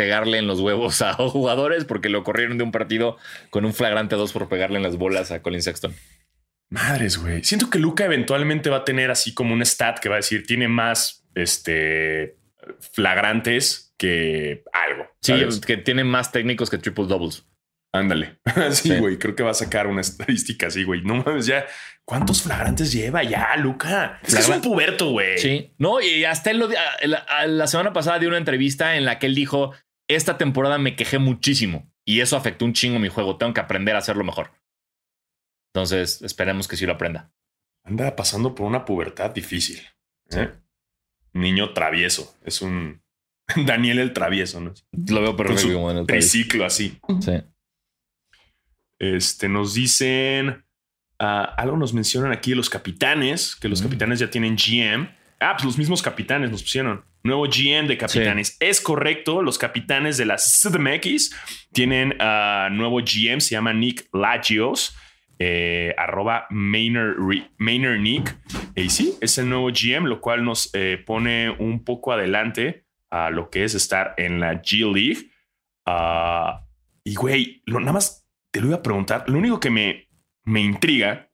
[0.00, 3.18] pegarle en los huevos a jugadores porque lo corrieron de un partido
[3.50, 5.94] con un flagrante 2 por pegarle en las bolas a Colin Sexton.
[6.70, 7.44] Madres, güey.
[7.44, 10.46] Siento que Luca eventualmente va a tener así como un stat que va a decir
[10.46, 12.38] tiene más este
[12.92, 15.06] flagrantes que algo.
[15.20, 15.34] Sí,
[15.66, 17.44] que tiene más técnicos que triple doubles.
[17.92, 18.38] Ándale.
[18.70, 19.18] Sí, güey.
[19.18, 21.02] Creo que va a sacar una estadística así, güey.
[21.02, 21.66] No mames, ya.
[22.04, 24.20] ¿Cuántos flagrantes lleva ya, Luca?
[24.24, 25.38] Es, un puberto, güey.
[25.38, 25.74] Sí.
[25.78, 29.26] No, y hasta él lo, la, la semana pasada dio una entrevista en la que
[29.26, 29.74] él dijo:
[30.10, 33.36] Esta temporada me quejé muchísimo y eso afectó un chingo mi juego.
[33.36, 34.50] Tengo que aprender a hacerlo mejor.
[35.72, 37.32] Entonces, esperemos que sí lo aprenda.
[37.84, 39.80] Anda pasando por una pubertad difícil.
[40.30, 40.50] ¿eh?
[41.32, 42.36] Niño travieso.
[42.44, 43.02] Es un
[43.66, 44.74] Daniel el travieso, ¿no?
[44.90, 46.98] Lo veo perfecto como en el triciclo así.
[47.20, 47.42] Sí.
[48.98, 50.64] Este, nos dicen,
[51.20, 53.84] ah, algo nos mencionan aquí los capitanes, que los mm.
[53.84, 55.19] capitanes ya tienen GM.
[55.40, 57.02] Ah, pues los mismos capitanes nos pusieron.
[57.22, 58.56] Nuevo GM de capitanes.
[58.60, 61.34] Es correcto, los capitanes de la CDMX
[61.72, 64.94] tienen uh, nuevo GM, se llama Nick Lagios.
[65.42, 67.16] Eh, arroba Maynard,
[67.98, 68.38] Nick.
[68.74, 73.30] Y sí, es el nuevo GM, lo cual nos eh, pone un poco adelante a
[73.30, 75.30] lo que es estar en la G League.
[75.86, 76.66] Ah,
[77.02, 79.24] y güey, nada más te lo iba a preguntar.
[79.28, 80.08] Lo único que me,
[80.44, 81.30] me intriga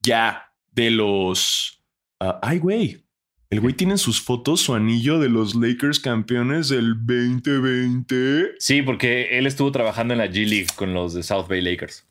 [0.00, 1.84] ya de los.
[2.20, 3.07] Ah, ay, güey.
[3.50, 8.56] El güey tiene en sus fotos su anillo de los Lakers campeones del 2020.
[8.58, 12.04] Sí, porque él estuvo trabajando en la G League con los de South Bay Lakers.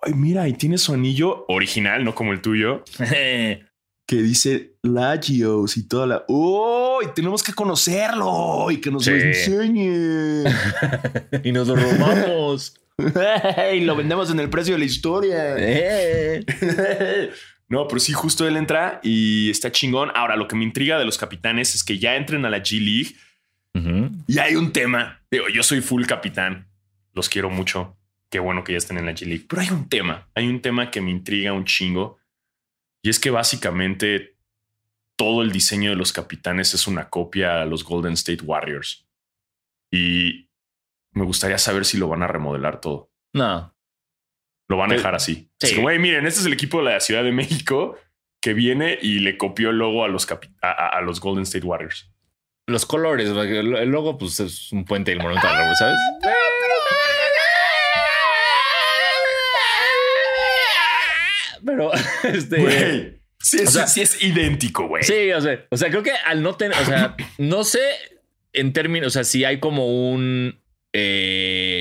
[0.00, 2.82] Ay, mira, y tiene su anillo original, no como el tuyo.
[4.06, 6.24] que dice Lagios y toda la.
[6.28, 7.00] ¡Oh!
[7.02, 10.44] Y tenemos que conocerlo y que nos lo enseñe.
[11.44, 12.74] y nos lo robamos.
[13.74, 15.56] y lo vendemos en el precio de la historia.
[17.72, 20.10] No, pero sí, justo él entra y está chingón.
[20.14, 22.78] Ahora, lo que me intriga de los capitanes es que ya entren a la G
[22.78, 23.16] League
[24.26, 25.22] y hay un tema.
[25.30, 26.68] Digo, yo soy full capitán.
[27.14, 27.96] Los quiero mucho.
[28.28, 29.46] Qué bueno que ya estén en la G League.
[29.48, 30.28] Pero hay un tema.
[30.34, 32.18] Hay un tema que me intriga un chingo.
[33.00, 34.36] Y es que básicamente
[35.16, 39.06] todo el diseño de los capitanes es una copia a los Golden State Warriors.
[39.90, 40.50] Y
[41.12, 43.10] me gustaría saber si lo van a remodelar todo.
[43.32, 43.71] No.
[44.72, 45.50] Lo van a dejar así.
[45.60, 45.76] Sí.
[45.82, 47.98] güey, miren, este es el equipo de la Ciudad de México
[48.40, 50.26] que viene y le copió el logo a los,
[50.62, 52.10] a, los Golden State Warriors.
[52.66, 55.46] Los colores, el logo, pues es un puente del monumento
[55.78, 55.98] ¿sabes?
[61.66, 61.90] Pero,
[62.24, 62.56] este.
[62.56, 65.02] Güey, sí, sí es idéntico, güey.
[65.02, 67.82] Sí, o sea, o sea, creo que al no tener, o sea, no sé
[68.54, 70.62] en términos, o sea, si hay como un
[70.94, 71.71] eh,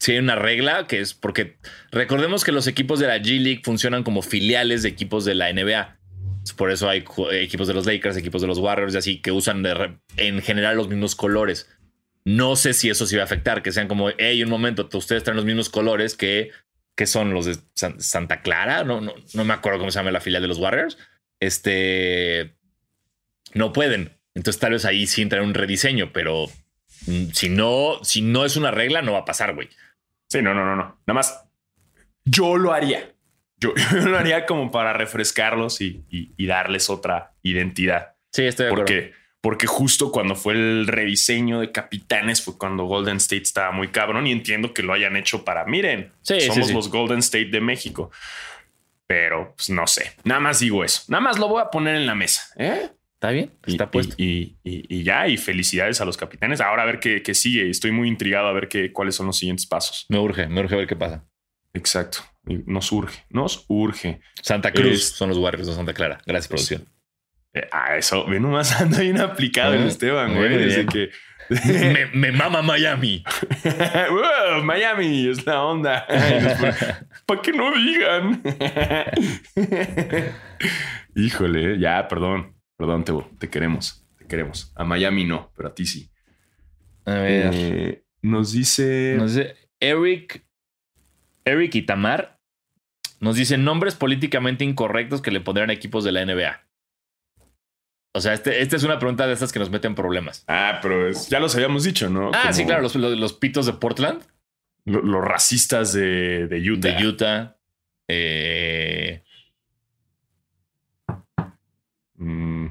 [0.00, 1.58] si hay una regla que es porque
[1.92, 5.52] recordemos que los equipos de la G League funcionan como filiales de equipos de la
[5.52, 5.98] NBA.
[6.56, 9.62] Por eso hay equipos de los Lakers, equipos de los Warriors y así que usan
[10.16, 11.68] en general los mismos colores.
[12.24, 15.22] No sé si eso sí va a afectar, que sean como, hey, un momento, ustedes
[15.22, 16.50] traen los mismos colores que,
[16.96, 18.84] que son los de Santa Clara.
[18.84, 20.96] No, no, no me acuerdo cómo se llama la filial de los Warriors.
[21.40, 22.54] Este
[23.52, 24.12] no pueden.
[24.34, 26.46] Entonces, tal vez ahí sí entra un rediseño, pero
[27.06, 29.68] mm, si no, si no es una regla, no va a pasar, güey.
[30.30, 31.00] Sí, no, no, no, no.
[31.06, 31.44] Nada más
[32.24, 33.12] yo lo haría.
[33.58, 33.74] Yo,
[34.04, 36.04] lo haría como para refrescarlos y,
[36.38, 38.14] darles otra identidad.
[38.32, 39.16] Sí, estoy de porque, acuerdo.
[39.42, 44.26] Porque justo cuando fue el rediseño de capitanes fue cuando Golden State estaba muy cabrón
[44.26, 48.10] y entiendo que lo hayan hecho para, miren, somos los Golden State de México.
[49.06, 51.02] Pero pues, no sé, nada más digo eso.
[51.08, 52.52] Nada más lo voy a poner en la mesa.
[52.56, 52.90] ¿eh?
[53.20, 54.14] Está bien, está puesto.
[54.16, 54.56] Y,
[55.04, 56.62] ya, y felicidades a los capitanes.
[56.62, 57.68] Ahora a ver qué, qué, sigue.
[57.68, 60.06] Estoy muy intrigado a ver qué, cuáles son los siguientes pasos.
[60.08, 61.22] Me urge, me urge ver qué pasa.
[61.74, 62.20] Exacto.
[62.44, 64.22] Nos urge, nos urge.
[64.40, 66.22] Santa Cruz son los Warriors de Santa Clara.
[66.24, 66.88] Gracias, producción.
[67.52, 70.56] Eh, ah, eso, ve nomás anda bien aplicado el Esteban, güey.
[70.56, 71.10] Desde que.
[72.14, 73.22] me, mama Miami.
[74.62, 76.06] Miami es la onda.
[77.26, 78.42] Para que no digan.
[81.14, 82.59] Híjole, ya, perdón.
[82.80, 84.02] Perdón, te, te queremos.
[84.16, 84.72] Te queremos.
[84.74, 86.10] A Miami no, pero a ti sí.
[87.04, 87.50] A ver.
[87.52, 89.16] Eh, nos dice.
[89.18, 90.42] Nos dice Eric
[91.44, 92.40] Eric y Tamar
[93.20, 96.58] nos dicen nombres políticamente incorrectos que le pondrían equipos de la NBA.
[98.14, 100.42] O sea, este, esta es una pregunta de estas que nos meten problemas.
[100.48, 102.30] Ah, pero ya los habíamos dicho, ¿no?
[102.32, 104.22] Ah, sí, claro, los, pitos de Portland.
[104.86, 106.96] los racistas de, de, Utah.
[106.96, 107.56] De Utah.
[108.08, 109.22] Eh,
[112.20, 112.66] mm.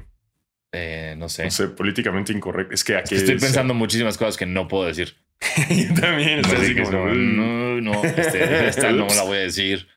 [0.72, 1.44] eh, no sé.
[1.44, 2.74] No sé, políticamente incorrecto.
[2.74, 3.14] Es que aquí.
[3.14, 5.16] estoy pensando muchísimas cosas que no puedo decir.
[5.70, 6.44] Yo también.
[6.44, 9.88] así como, no, no, este, esta no la voy a decir.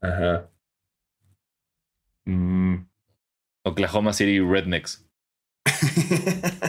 [0.00, 0.50] Ajá.
[2.24, 2.86] Mm.
[3.64, 5.06] Oklahoma City Rednecks.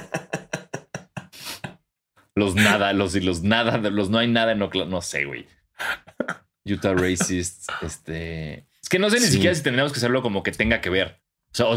[2.35, 4.91] los nada, los y los nada, los no hay nada en Oklahoma.
[4.91, 5.47] No sé, güey.
[6.65, 7.67] Utah Racists.
[7.81, 8.67] Este.
[8.81, 11.21] Es que no sé ni siquiera si tendríamos que hacerlo como que tenga que ver.
[11.58, 11.76] O,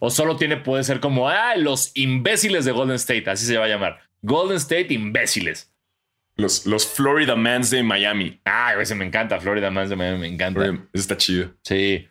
[0.00, 3.66] o, solo tiene, puede ser como, ah, los imbéciles de Golden State, así se va
[3.66, 4.00] a llamar.
[4.22, 5.70] Golden State imbéciles.
[6.36, 8.40] Los, los Florida Mans de Miami.
[8.44, 9.40] Ah, ese me encanta.
[9.40, 10.64] Florida Mans de Miami me encanta.
[10.64, 11.54] Eso está chido.
[11.62, 12.08] Sí.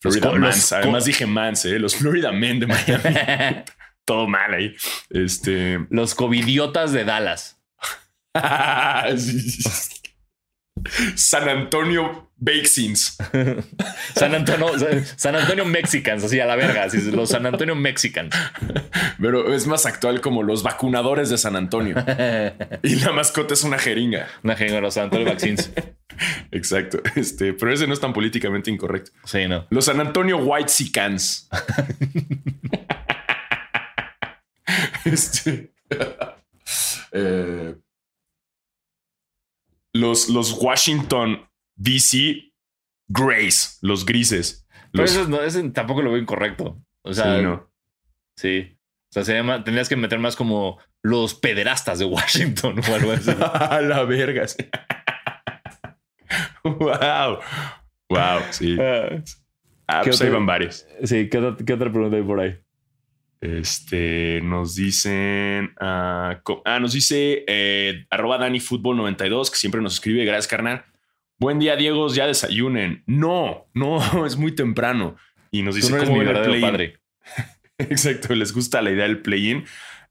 [0.00, 0.72] Florida Mans.
[0.72, 1.78] Además dije Mans, ¿eh?
[1.78, 3.02] Los Florida Men de Miami.
[4.04, 4.74] Todo mal ahí.
[5.10, 5.86] Este.
[5.90, 7.60] Los covidiotas de Dallas.
[11.14, 13.16] San Antonio Bakesins.
[14.14, 14.68] San Antonio,
[15.16, 18.34] San Antonio Mexicans, así a la verga, así, los San Antonio Mexicans.
[19.20, 21.96] Pero es más actual como los vacunadores de San Antonio.
[22.82, 24.28] y la mascota es una jeringa.
[24.42, 25.72] Una jeringa, los San Antonio Vaccines.
[26.50, 27.00] Exacto.
[27.16, 29.10] Este, pero ese no es tan políticamente incorrecto.
[29.24, 29.66] Sí, no.
[29.70, 31.48] Los San Antonio White Sicans.
[35.04, 35.72] este.
[37.12, 37.74] Eh,
[39.92, 42.52] los, los Washington DC
[43.08, 44.66] Grays, los grises.
[44.92, 46.80] Pero eso tampoco lo veo incorrecto.
[47.02, 47.70] O sea, sí, no.
[48.36, 48.78] Sí.
[49.10, 53.12] O sea, se llama, tendrías que meter más como los pederastas de Washington o algo
[53.12, 53.30] así.
[53.40, 54.46] A la verga.
[56.64, 57.38] wow.
[58.10, 58.76] Wow, sí.
[58.80, 59.22] Ah,
[59.86, 60.86] ah pues ahí van varios.
[61.04, 62.58] Sí, ¿qué otra, ¿qué otra pregunta hay por ahí?
[63.40, 70.24] Este, nos dicen, ah, ah nos dice eh, arroba Dani 92 que siempre nos escribe,
[70.24, 70.84] gracias carnal.
[71.38, 73.04] Buen día, Diego, ya desayunen.
[73.06, 75.16] No, no, es muy temprano.
[75.50, 76.94] Y nos dice, ¿cómo ven el play
[77.78, 79.64] Exacto, les gusta la idea del play-in.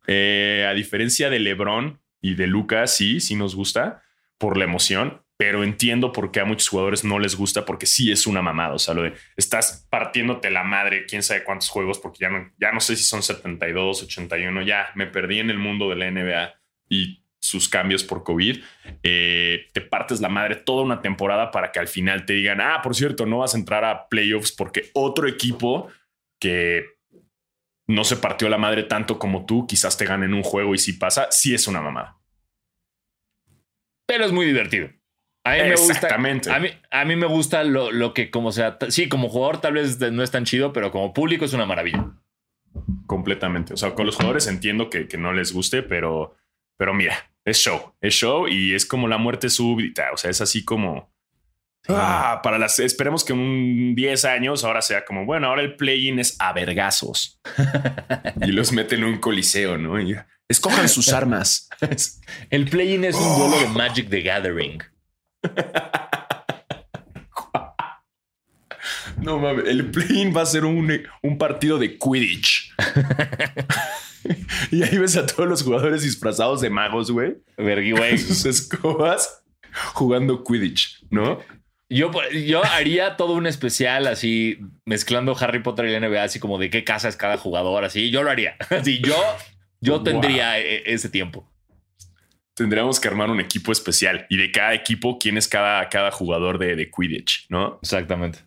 [0.07, 4.03] Eh, a diferencia de LeBron y de Lucas, sí, sí nos gusta
[4.37, 8.11] por la emoción pero entiendo por qué a muchos jugadores no les gusta porque sí
[8.11, 8.73] es una mamada.
[8.73, 12.51] O sea, lo de estás partiéndote la madre, quién sabe cuántos juegos, porque ya no,
[12.59, 16.09] ya no sé si son 72, 81, ya me perdí en el mundo de la
[16.09, 16.53] NBA
[16.89, 18.63] y sus cambios por COVID.
[19.03, 22.81] Eh, te partes la madre toda una temporada para que al final te digan, ah,
[22.81, 25.87] por cierto, no vas a entrar a playoffs porque otro equipo
[26.39, 26.97] que
[27.85, 30.93] no se partió la madre tanto como tú, quizás te ganen un juego y si
[30.93, 32.17] pasa, sí es una mamada.
[34.07, 34.89] Pero es muy divertido.
[35.47, 36.49] A mí Exactamente.
[36.49, 39.99] Me gusta, a, mí, me gusta lo, que, como sea, sí, como jugador tal vez
[39.99, 42.05] no es tan chido, pero como público es una maravilla.
[43.05, 43.73] Completamente.
[43.73, 46.35] O sea, con los jugadores entiendo que, no les guste, pero,
[46.75, 50.11] pero mira, es show, es show y es como la muerte súbita.
[50.13, 51.11] O sea, es así como.
[51.87, 52.79] Ah, para las.
[52.79, 57.39] Esperemos que en 10 años ahora sea como, bueno, ahora el play-in es a vergazos
[58.41, 59.99] y los meten en un coliseo, ¿no?
[60.01, 60.17] Y
[60.49, 61.69] escojan sus armas.
[62.49, 64.83] el play-in es un duelo de Magic the Gathering.
[69.17, 72.73] No mames, el play va a ser un, un partido de Quidditch.
[74.71, 77.35] y ahí ves a todos los jugadores disfrazados de magos, güey.
[77.57, 78.17] Vergui, güey.
[78.17, 79.43] Sus escobas
[79.93, 81.39] jugando Quidditch, ¿no?
[81.89, 86.57] Yo, yo haría todo un especial así, mezclando Harry Potter y la NBA, así como
[86.57, 88.11] de qué casa es cada jugador, así.
[88.11, 88.57] Yo lo haría.
[88.69, 89.15] Así, yo,
[89.79, 91.49] yo tendría e- ese tiempo.
[92.57, 96.57] Tendríamos que armar un equipo especial y de cada equipo, quién es cada, cada jugador
[96.57, 97.77] de, de Quidditch, ¿no?
[97.83, 98.39] Exactamente.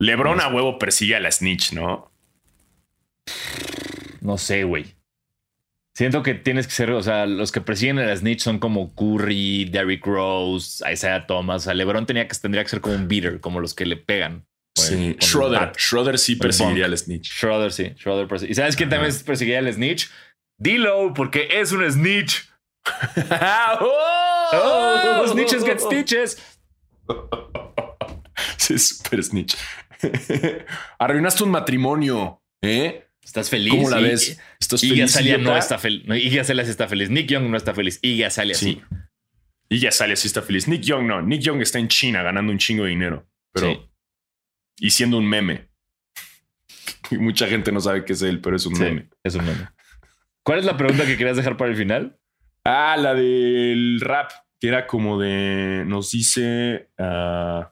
[0.00, 2.10] Lebron a huevo persigue a la snitch, ¿no?
[4.20, 4.96] No sé, güey.
[5.94, 8.94] Siento que tienes que ser, o sea, los que persiguen a la snitch son como
[8.96, 11.62] Curry, Derrick Rose, Isaiah Thomas.
[11.62, 13.96] O sea, LeBron tenía que, tendría que ser como un beater, como los que le
[13.96, 14.44] pegan.
[14.74, 15.72] Sí, Schroeder.
[15.76, 17.32] Schroeder sí perseguiría al snitch.
[17.32, 17.92] Schroeder, sí.
[17.96, 18.52] Schroeder persigue.
[18.52, 20.08] ¿Y sabes quién también perseguía al snitch?
[20.58, 22.48] Dilo, porque es un snitch.
[23.80, 25.24] ¡Oh!
[25.32, 26.58] Snitches get stitches.
[28.56, 29.56] Sí, es super snitch.
[30.98, 33.04] Arruinaste un matrimonio, ¿eh?
[33.22, 33.72] ¿Estás feliz?
[33.74, 34.38] ¿Cómo la Y- ves?
[34.58, 35.14] ¿Estás Iggy feliz?
[35.14, 36.02] Azalea no está feliz.
[36.06, 37.10] No, Iggy Azalea sí está feliz.
[37.10, 37.98] Nick Young no está feliz.
[38.02, 38.80] Iggy Azalea sí.
[38.90, 38.96] Sí.
[39.70, 40.66] Y ya sale así está feliz.
[40.66, 41.20] Nick Young no.
[41.20, 43.28] Nick Young está en China ganando un chingo de dinero.
[43.52, 43.80] Pero Sí.
[44.78, 45.68] y siendo un meme.
[47.10, 49.08] Y mucha gente no sabe qué es él, pero es un Sí, meme.
[49.22, 49.68] es un meme.
[50.48, 52.18] ¿Cuál es la pregunta que querías dejar para el final?
[52.64, 55.84] Ah, la del rap, que era como de.
[55.86, 56.88] Nos dice.
[56.96, 57.70] ah,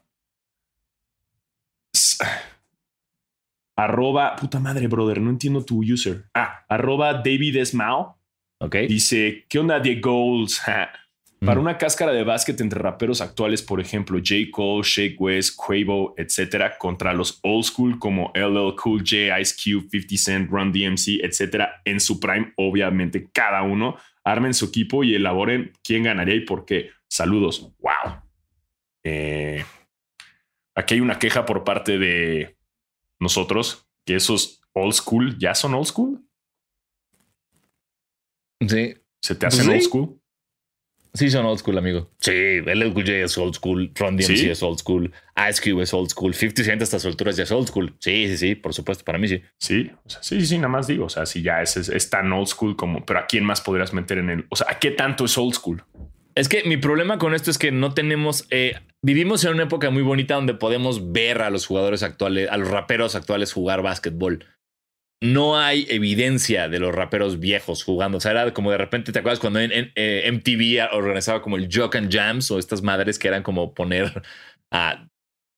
[3.75, 4.35] arroba.
[4.35, 5.19] Puta madre, brother.
[5.19, 6.25] No entiendo tu user.
[6.35, 8.19] Ah, arroba David Esmao.
[8.59, 8.75] Ok.
[8.87, 10.61] Dice: ¿Qué onda de goals?
[11.39, 11.63] Para Mm.
[11.63, 14.49] una cáscara de básquet entre raperos actuales, por ejemplo, J.
[14.51, 19.87] Cole, Shake West, Quavo, etcétera, contra los old school como LL Cool J, Ice Cube,
[19.89, 25.13] 50 Cent, Run DMC, etcétera, en su prime, obviamente, cada uno armen su equipo y
[25.15, 26.89] elaboren quién ganaría y por qué.
[27.07, 27.71] Saludos.
[27.79, 28.21] Wow.
[29.03, 29.63] Eh,
[30.75, 32.57] aquí hay una queja por parte de
[33.19, 36.23] nosotros que esos old school ya son old school.
[38.67, 38.95] Sí.
[39.21, 39.71] Se te Pues hacen sí.
[39.71, 40.21] old school.
[41.17, 42.11] Sí, son old school, amigo.
[42.19, 43.91] Sí, LL Cool J es old school.
[43.95, 44.49] Ron DMC ¿Sí?
[44.49, 45.11] es old school.
[45.49, 46.33] Ice Cube es old school.
[46.33, 47.95] 50 Cent a estas alturas ya es old school.
[47.99, 49.03] Sí, sí, sí, por supuesto.
[49.03, 49.41] Para mí sí.
[49.57, 51.05] Sí, o sea, sí, sí, sí, nada más digo.
[51.05, 53.61] O sea, si ya es, es, es tan old school como, pero ¿a quién más
[53.61, 54.45] podrías meter en el?
[54.49, 55.83] O sea, ¿a qué tanto es old school?
[56.35, 58.45] Es que mi problema con esto es que no tenemos.
[58.51, 62.57] eh, vivimos en una época muy bonita donde podemos ver a los jugadores actuales, a
[62.57, 64.45] los raperos actuales jugar básquetbol.
[65.23, 68.19] No hay evidencia de los raperos viejos jugando.
[68.19, 71.57] O sea, era como de repente, ¿te acuerdas cuando en, en, eh, MTV organizaba como
[71.57, 74.21] el Jock and Jams o estas madres que eran como poner
[74.71, 75.07] a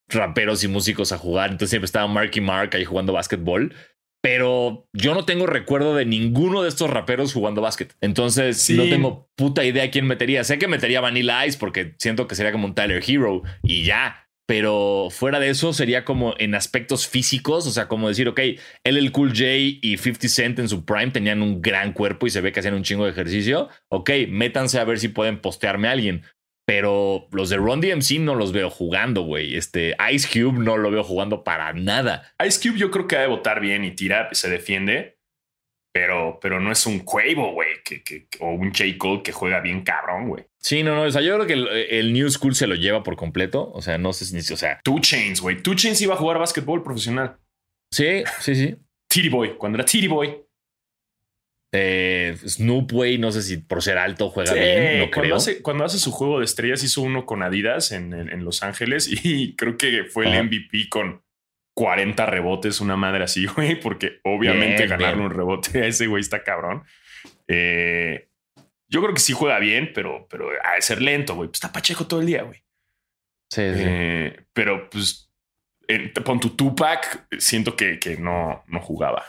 [0.08, 1.50] raperos y músicos a jugar?
[1.52, 3.74] Entonces siempre estaba Marky Mark ahí jugando básquetbol.
[4.22, 7.96] Pero yo no tengo recuerdo de ninguno de estos raperos jugando básquet.
[8.02, 8.76] Entonces Sí.
[8.76, 10.44] no tengo puta idea quién metería.
[10.44, 14.29] Sé que metería Vanilla Ice porque siento que sería como un Tyler Hero y ya.
[14.50, 18.40] Pero fuera de eso sería como en aspectos físicos, o sea, como decir, ok,
[18.84, 19.46] él, el Cool J
[19.80, 22.74] y 50 Cent en su prime tenían un gran cuerpo y se ve que hacían
[22.74, 23.70] un chingo de ejercicio.
[23.90, 26.24] Ok, métanse a ver si pueden postearme a alguien.
[26.66, 29.56] Pero los de Ron DMC no los veo jugando, güey.
[29.56, 32.34] Este Ice Cube no lo veo jugando para nada.
[32.44, 35.19] Ice Cube yo creo que ha de votar bien y tira, se defiende,
[35.94, 38.84] pero, pero no es un Quavo, güey, que, que- o un J.
[38.98, 40.46] Cole que juega bien cabrón, güey.
[40.62, 41.04] Sí, no, no.
[41.04, 43.72] O sea, yo creo que el, el New School se lo lleva por completo.
[43.74, 45.62] O sea, no sé si, o sea, Two Chains, güey.
[45.64, 47.38] Two Chains iba a jugar básquetbol profesional.
[47.94, 48.76] sí, sí, sí.
[49.12, 50.36] Titty Boy, cuando era Titty Boy.
[51.72, 55.36] Eh, Snoop, güey, no sé si por ser alto juega Sí, bien, no cuando, creo.
[55.36, 58.64] hace, cuando hace su juego de estrellas, hizo uno con Adidas en, en- en Los
[58.64, 60.44] Ángeles y creo que fue el.
[60.46, 61.22] MVP con
[61.80, 65.26] 40 rebotes, una madre así, güey, porque obviamente Bien, ganarle bien.
[65.28, 66.84] un rebote a ese güey está cabrón.
[67.48, 68.28] Eh,
[68.90, 71.48] yo creo que sí juega bien, pero, pero de ser lento, güey.
[71.48, 72.60] Pues está Pacheco todo el día, güey.
[73.50, 73.82] Sí, sí.
[73.86, 75.32] Eh, pero pues
[76.26, 79.24] pon tu Tupac, siento que, que no, no jugaba.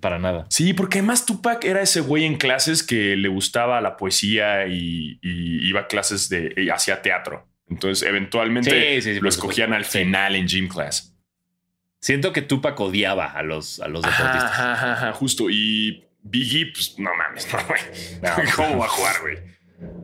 [0.00, 0.46] para nada.
[0.48, 5.18] Sí, porque además Tupac era ese güey en clases que le gustaba la poesía y,
[5.20, 7.46] y iba a clases de hacía teatro.
[7.68, 11.16] Entonces, eventualmente Sí, sí, sí, lo escogían al final en gym class.
[12.00, 14.44] Siento que Tupac odiaba a los, a los deportistas.
[14.44, 15.50] ajá, ajá, ajá, justo.
[15.50, 17.80] Y Biggie, pues no mames, no, güey.
[18.22, 18.50] No.
[18.56, 19.38] ¿Cómo va a jugar, güey?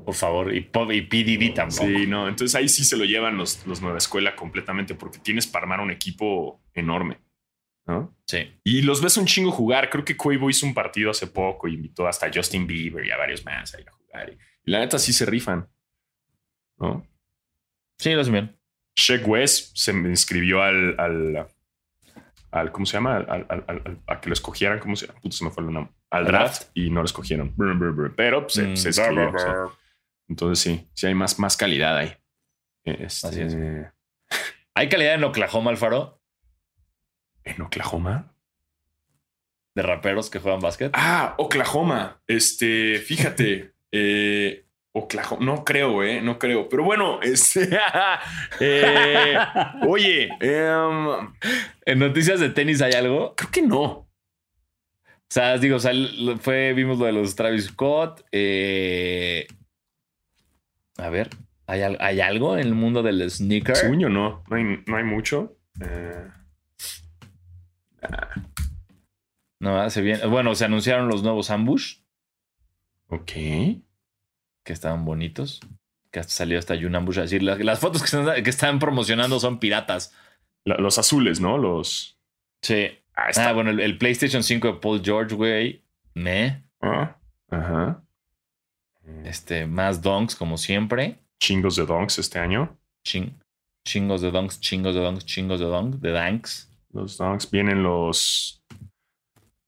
[0.04, 0.54] Por favor.
[0.54, 1.16] Y, y P.
[1.24, 1.86] Diddy tampoco.
[1.86, 2.28] Sí, no.
[2.28, 5.80] Entonces ahí sí se lo llevan los, los Nueva Escuela completamente porque tienes para armar
[5.80, 7.18] un equipo enorme.
[7.86, 8.16] ¿no?
[8.26, 8.52] Sí.
[8.64, 9.90] Y los ves un chingo jugar.
[9.90, 13.10] Creo que Quavo hizo un partido hace poco y invitó hasta a Justin Bieber y
[13.10, 14.36] a varios más a ir a jugar.
[14.64, 15.68] Y la neta sí se rifan.
[16.78, 17.06] ¿no?
[17.98, 18.58] Sí, lo hacen bien.
[18.96, 21.46] Sheck West se me inscribió al, al,
[22.50, 23.16] al- ¿cómo se llama?
[23.16, 25.20] Al, al- al- al- a que lo escogieran, ¿cómo se llama?
[25.20, 25.92] Puto, se me fue el nombre.
[26.10, 27.54] Al ¿Al draft y no lo escogieron.
[27.56, 28.14] Brr, brr, brr.
[28.16, 29.30] Pero pues, se, Mm, se escribió.
[29.32, 29.54] o sea.
[30.28, 32.14] entonces sí, sí hay más, más calidad ahí.
[32.84, 33.56] Este, Así es.
[34.74, 36.20] ¿Hay calidad en Oklahoma, Alfaro?
[37.44, 38.34] ¿En Oklahoma?
[39.74, 40.90] De raperos que juegan básquet.
[40.94, 42.20] Ah, Oklahoma.
[42.26, 43.72] Este, fíjate.
[43.92, 45.44] eh, Oklahoma.
[45.44, 46.20] No creo, eh.
[46.20, 46.68] No creo.
[46.68, 47.78] Pero bueno, este.
[48.60, 49.36] eh,
[49.88, 51.06] oye, em,
[51.86, 53.34] ¿En noticias de tenis hay algo?
[53.34, 53.82] creo que no.
[53.84, 54.08] O
[55.34, 55.92] sea, digo, o sea,
[56.40, 58.22] fue, vimos lo de los Travis Scott.
[58.32, 59.46] eh,
[60.98, 61.30] a ver,
[61.66, 63.74] ¿hay, al- hay algo en el mundo del sneaker?
[63.74, 64.44] Según yo, no.
[64.50, 65.56] No hay, no hay mucho.
[65.80, 66.28] Eh,
[69.58, 70.20] No, hace bien.
[70.28, 71.98] Bueno, se anunciaron los nuevos ambush,
[73.08, 73.30] ok.
[74.64, 75.60] Que estaban bonitos.
[76.10, 78.78] Que hasta salió hasta un ambush a decir, las, las fotos que están, que están
[78.78, 80.14] promocionando son piratas.
[80.64, 81.56] La- los azules, ¿no?
[81.58, 82.18] Los.
[82.62, 82.88] Sí.
[83.14, 83.48] Ah, está.
[83.50, 85.82] Ah, bueno, el, el PlayStation 5 de Paul George, güey.
[86.14, 86.64] Me.
[86.80, 87.16] Ah,
[87.50, 88.02] ajá.
[89.24, 91.18] Este, más donks, como siempre.
[91.40, 92.76] Chingos de donks este año.
[93.06, 93.34] Ching-
[93.86, 96.70] chingos de donks, chingos de donks, chingos de donks, de danks.
[96.92, 97.50] Los donks.
[97.50, 98.62] Vienen los.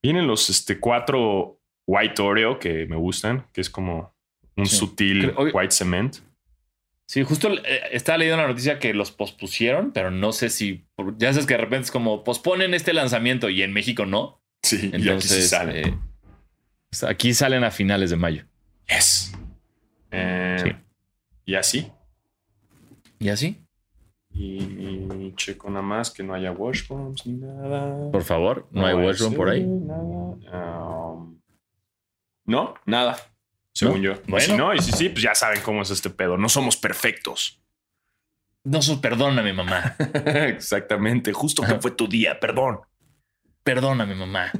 [0.02, 4.13] Vienen los este, cuatro White Oreo que me gustan, que es como
[4.56, 4.76] un Sí.
[4.76, 6.16] sutil Creo- white cement.
[7.06, 10.86] Sí, justo eh, estaba leyendo la noticia que los pospusieron, pero no sé si.
[11.18, 14.40] Ya sabes que de repente es como posponen este lanzamiento y en México no.
[14.62, 15.80] Sí, y aquí sí Entonces, sale.
[15.82, 15.94] eh,
[16.90, 18.44] sea, aquí salen a finales de mayo.
[18.88, 19.32] yes.
[20.10, 20.70] Eh, Sí.
[21.46, 21.92] Y así.
[23.18, 23.60] ¿Y así?
[24.32, 28.10] Y checo nada más que no haya washbombs ni nada.
[28.10, 29.62] Por favor, no, hay washroom por ahí.
[29.64, 31.12] nada.
[31.12, 31.38] Um,
[32.46, 33.16] no, nada.
[33.74, 34.12] Según yo.
[34.26, 34.46] Y Bueno.
[34.46, 36.36] si no, y si sí, pues ya saben cómo es este pedo.
[36.36, 37.60] No somos perfectos.
[38.64, 39.96] No, so- perdóname, mamá.
[40.24, 41.32] Exactamente.
[41.32, 42.80] Justo que fue tu día, perdón.
[43.62, 44.52] Perdóname, mamá.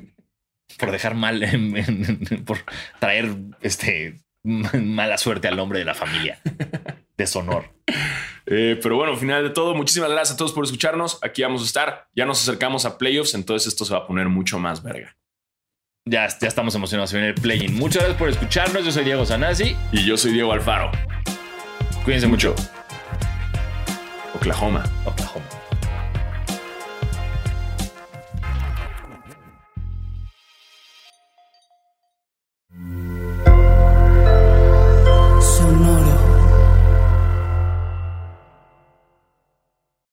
[0.78, 2.58] Por dejar mal, en- en- por
[2.98, 6.40] traer este mala suerte al nombre de la familia.
[7.16, 7.72] Deshonor.
[8.46, 11.18] Eh, pero bueno, al final de todo, muchísimas gracias a todos por escucharnos.
[11.22, 12.08] Aquí vamos a estar.
[12.14, 15.16] Ya nos acercamos a playoffs, entonces esto se va a poner mucho más verga.
[16.06, 17.12] Ya, ya estamos emocionados.
[17.14, 17.74] Viene el play-in.
[17.76, 18.84] Muchas gracias por escucharnos.
[18.84, 19.74] Yo soy Diego Sanasi.
[19.90, 20.90] Y yo soy Diego Alfaro.
[22.04, 22.54] Cuídense mucho.
[24.34, 24.84] Oklahoma.
[25.06, 25.46] Oklahoma.